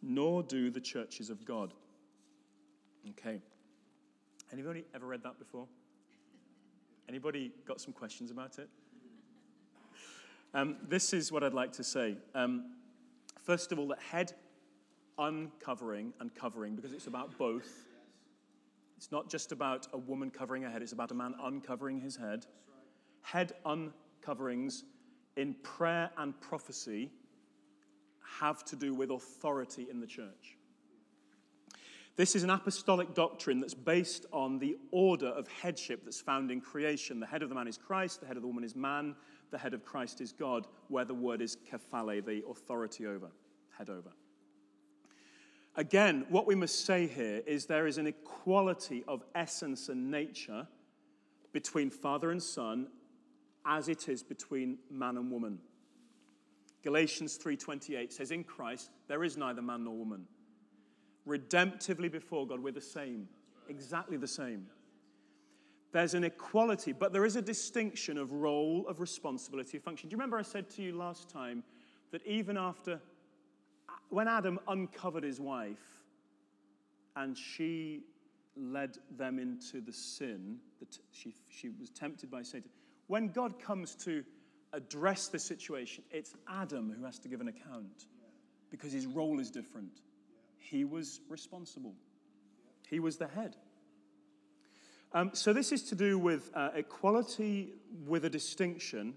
[0.00, 1.74] nor do the churches of God.
[3.10, 3.40] Okay.
[4.52, 5.66] Anybody ever read that before?
[7.08, 8.68] Anybody got some questions about it?
[10.54, 12.16] Um, this is what I'd like to say.
[12.34, 12.76] Um,
[13.42, 14.32] first of all, that head
[15.18, 17.86] uncovering and covering, because it's about both.
[18.96, 22.16] It's not just about a woman covering her head, it's about a man uncovering his
[22.16, 22.46] head.
[23.22, 24.84] Head uncoverings
[25.36, 27.10] in prayer and prophecy
[28.38, 30.56] have to do with authority in the church.
[32.16, 36.60] This is an apostolic doctrine that's based on the order of headship that's found in
[36.60, 37.18] creation.
[37.18, 39.16] The head of the man is Christ, the head of the woman is man,
[39.50, 43.30] the head of Christ is God, where the word is kephale, the authority over,
[43.76, 44.10] head over.
[45.76, 50.68] Again, what we must say here is there is an equality of essence and nature
[51.52, 52.88] between father and son
[53.66, 55.58] as it is between man and woman.
[56.82, 60.28] Galatians 3:28 says in Christ there is neither man nor woman.
[61.26, 63.28] Redemptively before God we're the same,
[63.68, 64.68] exactly the same.
[65.92, 70.08] There's an equality, but there is a distinction of role, of responsibility, of function.
[70.08, 71.62] Do you remember I said to you last time
[72.10, 73.00] that even after,
[74.14, 76.04] when Adam uncovered his wife
[77.16, 78.04] and she
[78.56, 82.70] led them into the sin, that she, she was tempted by Satan,
[83.08, 84.22] when God comes to
[84.72, 88.06] address the situation, it's Adam who has to give an account
[88.70, 90.00] because his role is different.
[90.58, 91.94] He was responsible,
[92.88, 93.56] he was the head.
[95.12, 99.14] Um, so, this is to do with uh, equality with a distinction,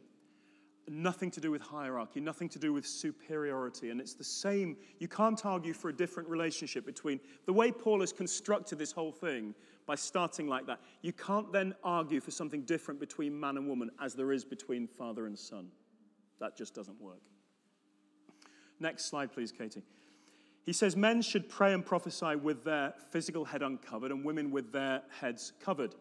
[0.88, 3.90] nothing to do with hierarchy, nothing to do with superiority.
[3.90, 4.78] And it's the same.
[5.00, 9.12] You can't argue for a different relationship between the way Paul has constructed this whole
[9.12, 9.54] thing
[9.86, 10.80] by starting like that.
[11.02, 14.88] You can't then argue for something different between man and woman as there is between
[14.88, 15.70] father and son.
[16.40, 17.22] That just doesn't work.
[18.80, 19.84] Next slide, please, Katie.
[20.66, 24.74] He says men should pray and prophesy with their physical head uncovered and women with
[24.74, 25.96] their heads covered.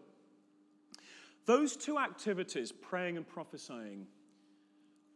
[1.47, 4.09] Those two activities, praying and prophesying,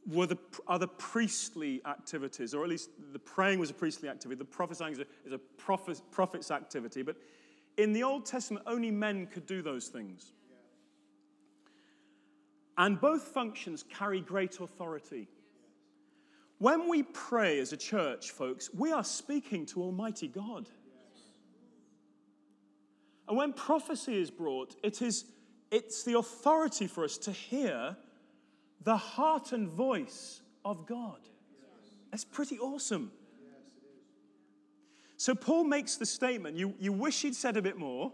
[0.07, 0.39] were the,
[0.79, 4.99] the priestly activities, or at least the praying was a priestly activity, the prophesying is
[5.01, 7.03] a, is a prophet, prophet's activity.
[7.03, 7.17] But
[7.77, 10.33] in the Old Testament, only men could do those things.
[12.79, 15.29] And both functions carry great authority.
[16.59, 20.69] When we pray as a church, folks, we are speaking to Almighty God.
[23.29, 25.25] And when prophecy is brought, it is,
[25.71, 27.97] it's the authority for us to hear
[28.83, 31.19] the heart and voice of God.
[32.11, 33.13] That's pretty awesome.
[35.17, 36.57] So Paul makes the statement.
[36.57, 38.13] You, you wish he'd said a bit more.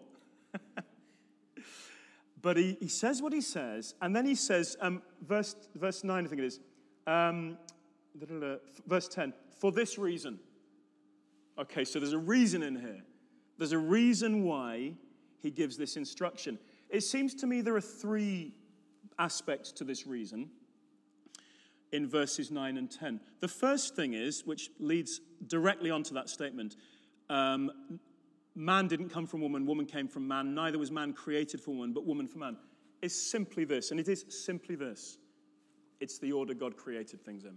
[2.42, 3.94] but he, he says what he says.
[4.02, 6.60] And then he says, um, verse, verse 9, I think it is.
[7.06, 7.58] Um,
[8.86, 10.38] verse 10 for this reason.
[11.58, 13.02] Okay, so there's a reason in here.
[13.56, 14.92] There's a reason why
[15.40, 16.58] he gives this instruction.
[16.90, 18.52] It seems to me there are three
[19.18, 20.50] aspects to this reason
[21.92, 23.20] in verses 9 and 10.
[23.40, 26.76] The first thing is, which leads directly onto that statement
[27.28, 27.70] um,
[28.54, 31.92] man didn't come from woman, woman came from man, neither was man created for woman,
[31.92, 32.56] but woman for man,
[33.02, 35.18] is simply this, and it is simply this
[36.00, 37.56] it's the order God created things in.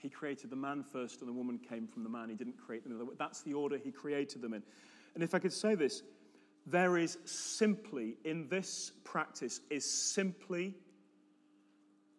[0.00, 2.28] He created the man first, and the woman came from the man.
[2.28, 3.08] He didn't create them.
[3.18, 4.62] That's the order he created them in.
[5.14, 6.02] And if I could say this,
[6.66, 10.74] there is simply, in this practice, is simply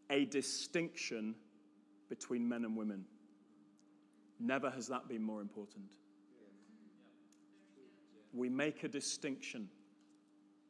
[0.10, 1.36] a distinction
[2.10, 3.04] between men and women.
[4.40, 5.98] Never has that been more important.
[8.34, 9.68] We make a distinction.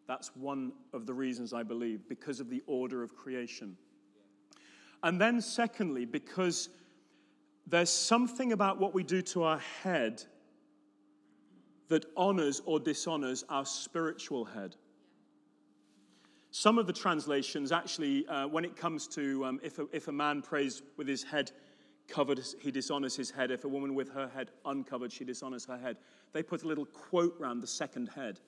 [0.07, 3.77] That's one of the reasons I believe, because of the order of creation.
[5.03, 6.69] And then, secondly, because
[7.67, 10.23] there's something about what we do to our head
[11.89, 14.75] that honors or dishonors our spiritual head.
[16.51, 20.11] Some of the translations actually, uh, when it comes to um, if, a, if a
[20.11, 21.51] man prays with his head
[22.07, 23.51] covered, he dishonors his head.
[23.51, 25.97] If a woman with her head uncovered, she dishonors her head.
[26.33, 28.39] They put a little quote round the second head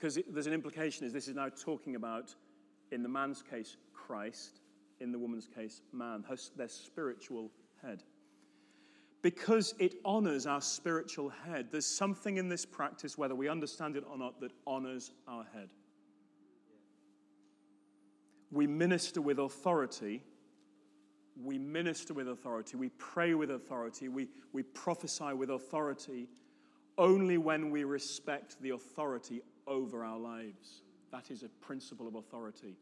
[0.00, 2.34] because it, there's an implication is this is now talking about,
[2.90, 4.60] in the man's case, Christ,
[5.00, 7.50] in the woman's case, man, her, their spiritual
[7.82, 8.02] head.
[9.22, 11.68] Because it honors our spiritual head.
[11.70, 15.68] There's something in this practice, whether we understand it or not, that honors our head.
[18.50, 20.22] We minister with authority.
[21.42, 22.76] We minister with authority.
[22.76, 24.08] We pray with authority.
[24.08, 26.28] We, we prophesy with authority
[26.98, 30.82] only when we respect the authority over our lives.
[31.12, 32.76] That is a principle of authority.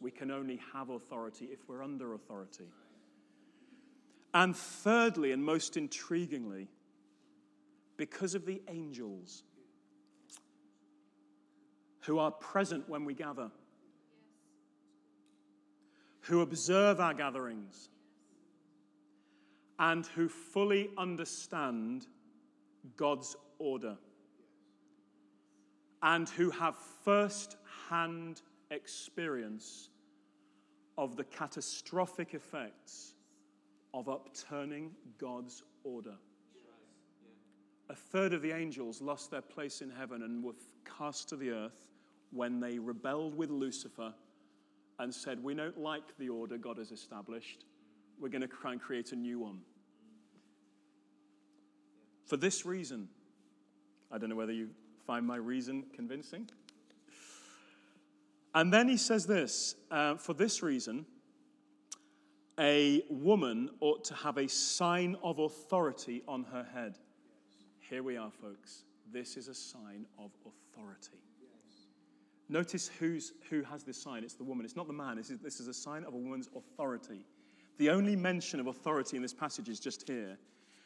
[0.00, 2.66] We can only have authority if we're under authority.
[4.38, 6.68] And thirdly, and most intriguingly,
[7.96, 9.42] because of the angels
[12.02, 13.50] who are present when we gather,
[16.20, 17.88] who observe our gatherings,
[19.76, 22.06] and who fully understand
[22.96, 23.96] God's order,
[26.00, 27.56] and who have first
[27.90, 29.90] hand experience
[30.96, 33.14] of the catastrophic effects
[33.98, 36.14] of upturning God's order.
[37.90, 40.52] A third of the angels lost their place in heaven and were
[40.84, 41.88] cast to the earth
[42.30, 44.14] when they rebelled with Lucifer
[45.00, 47.64] and said, We don't like the order God has established.
[48.20, 49.58] We're going to try and create a new one.
[52.26, 53.08] For this reason,
[54.12, 54.68] I don't know whether you
[55.06, 56.48] find my reason convincing.
[58.54, 61.04] And then he says this uh, for this reason,
[62.58, 66.98] a woman ought to have a sign of authority on her head.
[67.78, 68.84] Here we are, folks.
[69.12, 71.22] This is a sign of authority.
[72.48, 74.24] Notice who's, who has this sign.
[74.24, 75.16] It's the woman, it's not the man.
[75.16, 77.26] This is, this is a sign of a woman's authority.
[77.76, 80.38] The only mention of authority in this passage is just here.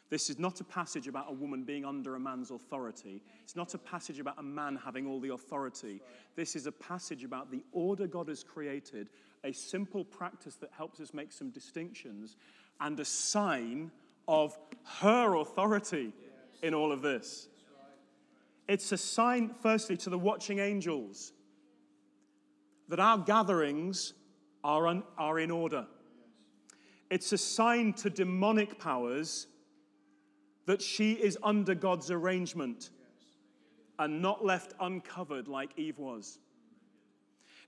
[0.09, 3.23] This is not a passage about a woman being under a man's authority.
[3.43, 6.01] It's not a passage about a man having all the authority.
[6.35, 9.09] This is a passage about the order God has created,
[9.43, 12.37] a simple practice that helps us make some distinctions,
[12.79, 13.91] and a sign
[14.27, 16.13] of her authority
[16.61, 17.49] in all of this.
[18.67, 21.33] It's a sign, firstly, to the watching angels
[22.87, 24.13] that our gatherings
[24.63, 25.85] are, un, are in order.
[27.09, 29.47] It's a sign to demonic powers
[30.65, 32.89] that she is under God's arrangement
[33.99, 36.39] and not left uncovered like Eve was.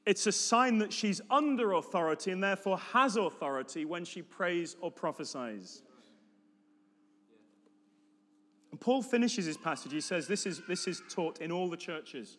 [0.05, 4.91] It's a sign that she's under authority and therefore has authority when she prays or
[4.91, 5.81] prophesies.
[8.71, 9.93] And Paul finishes his passage.
[9.93, 12.37] He says, this is, this is taught in all the churches.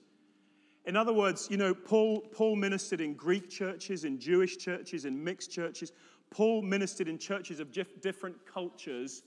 [0.84, 5.22] In other words, you know, Paul, Paul ministered in Greek churches, in Jewish churches, in
[5.24, 5.92] mixed churches.
[6.30, 9.24] Paul ministered in churches of different cultures,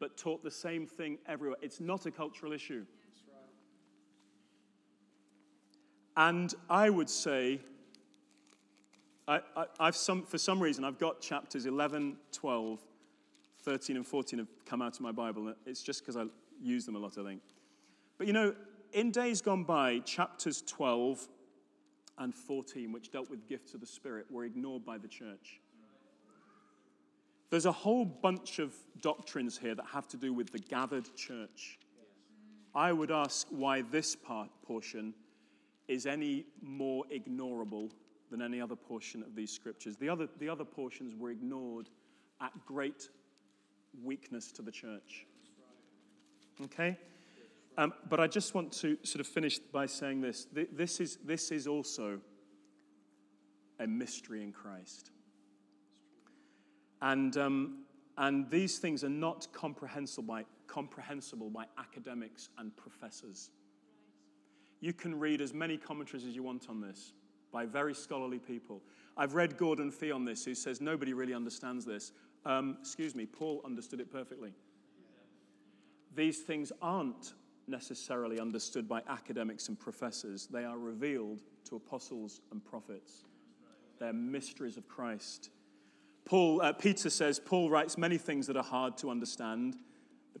[0.00, 1.58] but taught the same thing everywhere.
[1.60, 2.86] It's not a cultural issue.
[6.16, 7.60] And I would say,
[9.78, 12.80] I, have some, for some reason, I've got chapters 11, 12,
[13.62, 15.54] 13, and 14 have come out of my Bible.
[15.66, 16.24] It's just because I
[16.60, 17.40] use them a lot, I think.
[18.18, 18.54] But you know,
[18.92, 21.28] in days gone by, chapters 12
[22.18, 25.60] and 14, which dealt with gifts of the Spirit, were ignored by the church.
[27.50, 31.78] There's a whole bunch of doctrines here that have to do with the gathered church.
[32.74, 35.14] I would ask why this part, portion
[35.88, 37.90] is any more ignorable
[38.32, 39.96] than any other portion of these scriptures.
[39.96, 41.90] The other, the other portions were ignored
[42.40, 43.10] at great
[44.02, 45.26] weakness to the church.
[46.64, 46.98] Okay?
[47.76, 50.46] Um, but I just want to sort of finish by saying this.
[50.72, 52.20] This is, this is also
[53.78, 55.10] a mystery in Christ.
[57.02, 57.84] And, um,
[58.16, 63.50] and these things are not comprehensible by, comprehensible by academics and professors.
[64.80, 67.12] You can read as many commentaries as you want on this
[67.52, 68.82] by very scholarly people.
[69.16, 72.12] I've read Gordon Fee on this, who says nobody really understands this.
[72.44, 74.52] Um, excuse me, Paul understood it perfectly.
[76.14, 77.34] These things aren't
[77.68, 83.24] necessarily understood by academics and professors, they are revealed to apostles and prophets.
[84.00, 85.50] They're mysteries of Christ.
[86.24, 89.76] Paul, uh, Peter says, Paul writes many things that are hard to understand.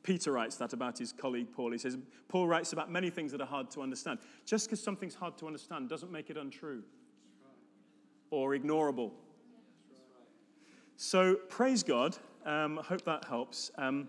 [0.02, 1.70] Peter writes that about his colleague Paul.
[1.70, 1.96] He says,
[2.28, 4.18] Paul writes about many things that are hard to understand.
[4.44, 6.82] Just because something's hard to understand doesn't make it untrue
[8.32, 9.12] or ignorable.
[10.96, 12.16] So praise God.
[12.44, 13.70] Um, I hope that helps.
[13.78, 14.08] Um,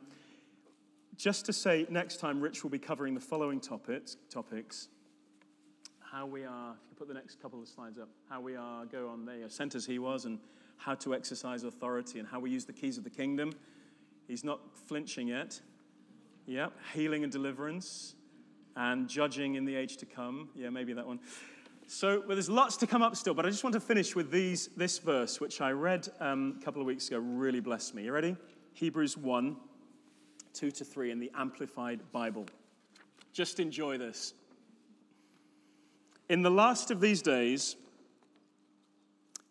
[1.15, 4.17] just to say, next time Rich will be covering the following topics.
[4.31, 4.87] topics
[6.13, 8.85] how we are, if you put the next couple of slides up, how we are,
[8.85, 10.37] go on there, sent as he was, and
[10.77, 13.51] how to exercise authority and how we use the keys of the kingdom.
[14.27, 15.59] He's not flinching yet.
[16.45, 18.13] Yep, healing and deliverance
[18.75, 20.49] and judging in the age to come.
[20.55, 21.19] Yeah, maybe that one.
[21.87, 24.31] So well, there's lots to come up still, but I just want to finish with
[24.31, 28.03] these, this verse, which I read um, a couple of weeks ago, really blessed me.
[28.03, 28.37] You ready?
[28.73, 29.55] Hebrews 1,
[30.53, 32.45] 2 to 3 in the Amplified Bible.
[33.33, 34.33] Just enjoy this.
[36.29, 37.75] In the last of these days,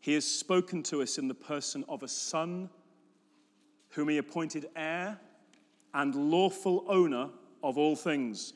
[0.01, 2.71] he has spoken to us in the person of a son
[3.91, 5.19] whom he appointed heir
[5.95, 7.29] and lawful owner
[7.63, 8.55] of all things.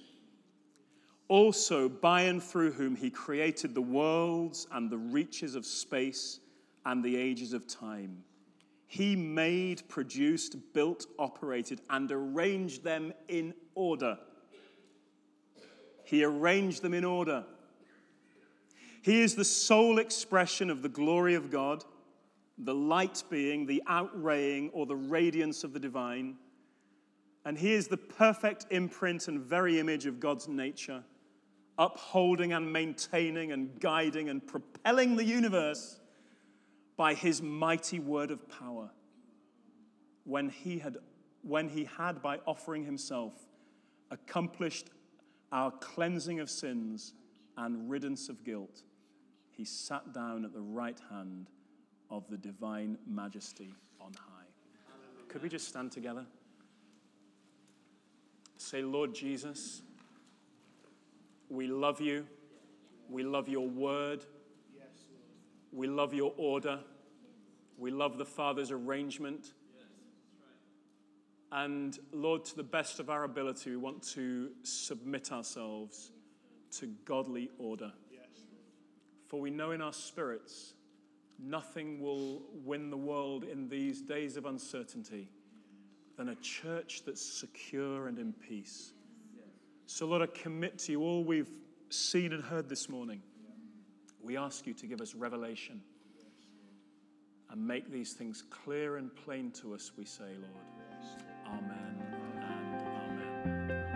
[1.29, 6.41] Also, by and through whom he created the worlds and the reaches of space
[6.85, 8.23] and the ages of time.
[8.87, 14.17] He made, produced, built, operated, and arranged them in order.
[16.05, 17.45] He arranged them in order
[19.07, 21.85] he is the sole expression of the glory of God,
[22.59, 26.35] the light being the outraying or the radiance of the divine.
[27.45, 31.05] And he is the perfect imprint and very image of God's nature,
[31.79, 36.01] upholding and maintaining and guiding and propelling the universe
[36.97, 38.91] by his mighty word of power.
[40.25, 40.97] When he had,
[41.43, 43.35] when he had by offering himself,
[44.11, 44.91] accomplished
[45.53, 47.15] our cleansing of sins
[47.57, 48.83] and riddance of guilt
[49.57, 51.49] he sat down at the right hand
[52.11, 54.45] of the divine majesty on high.
[55.29, 56.27] Could we just stand together?
[58.59, 59.81] Say, Lord Jesus,
[61.49, 62.27] we love you.
[63.09, 64.25] We love your word.
[65.73, 66.81] We love your order.
[67.79, 69.53] We love the Father's arrangement.
[71.53, 76.11] And Lord, to the best of our ability, we want to submit ourselves
[76.79, 77.93] to godly order.
[79.29, 80.75] For we know in our spirits
[81.39, 85.29] nothing will win the world in these days of uncertainty
[86.17, 88.93] than a church that's secure and in peace.
[89.89, 91.49] So, Lord, I commit to you all we've
[91.91, 93.23] seen and heard this morning.
[94.21, 95.81] We ask you to give us revelation
[97.51, 100.53] and make these things clear and plain to us, we say, Lord.
[101.47, 103.87] Amen and amen.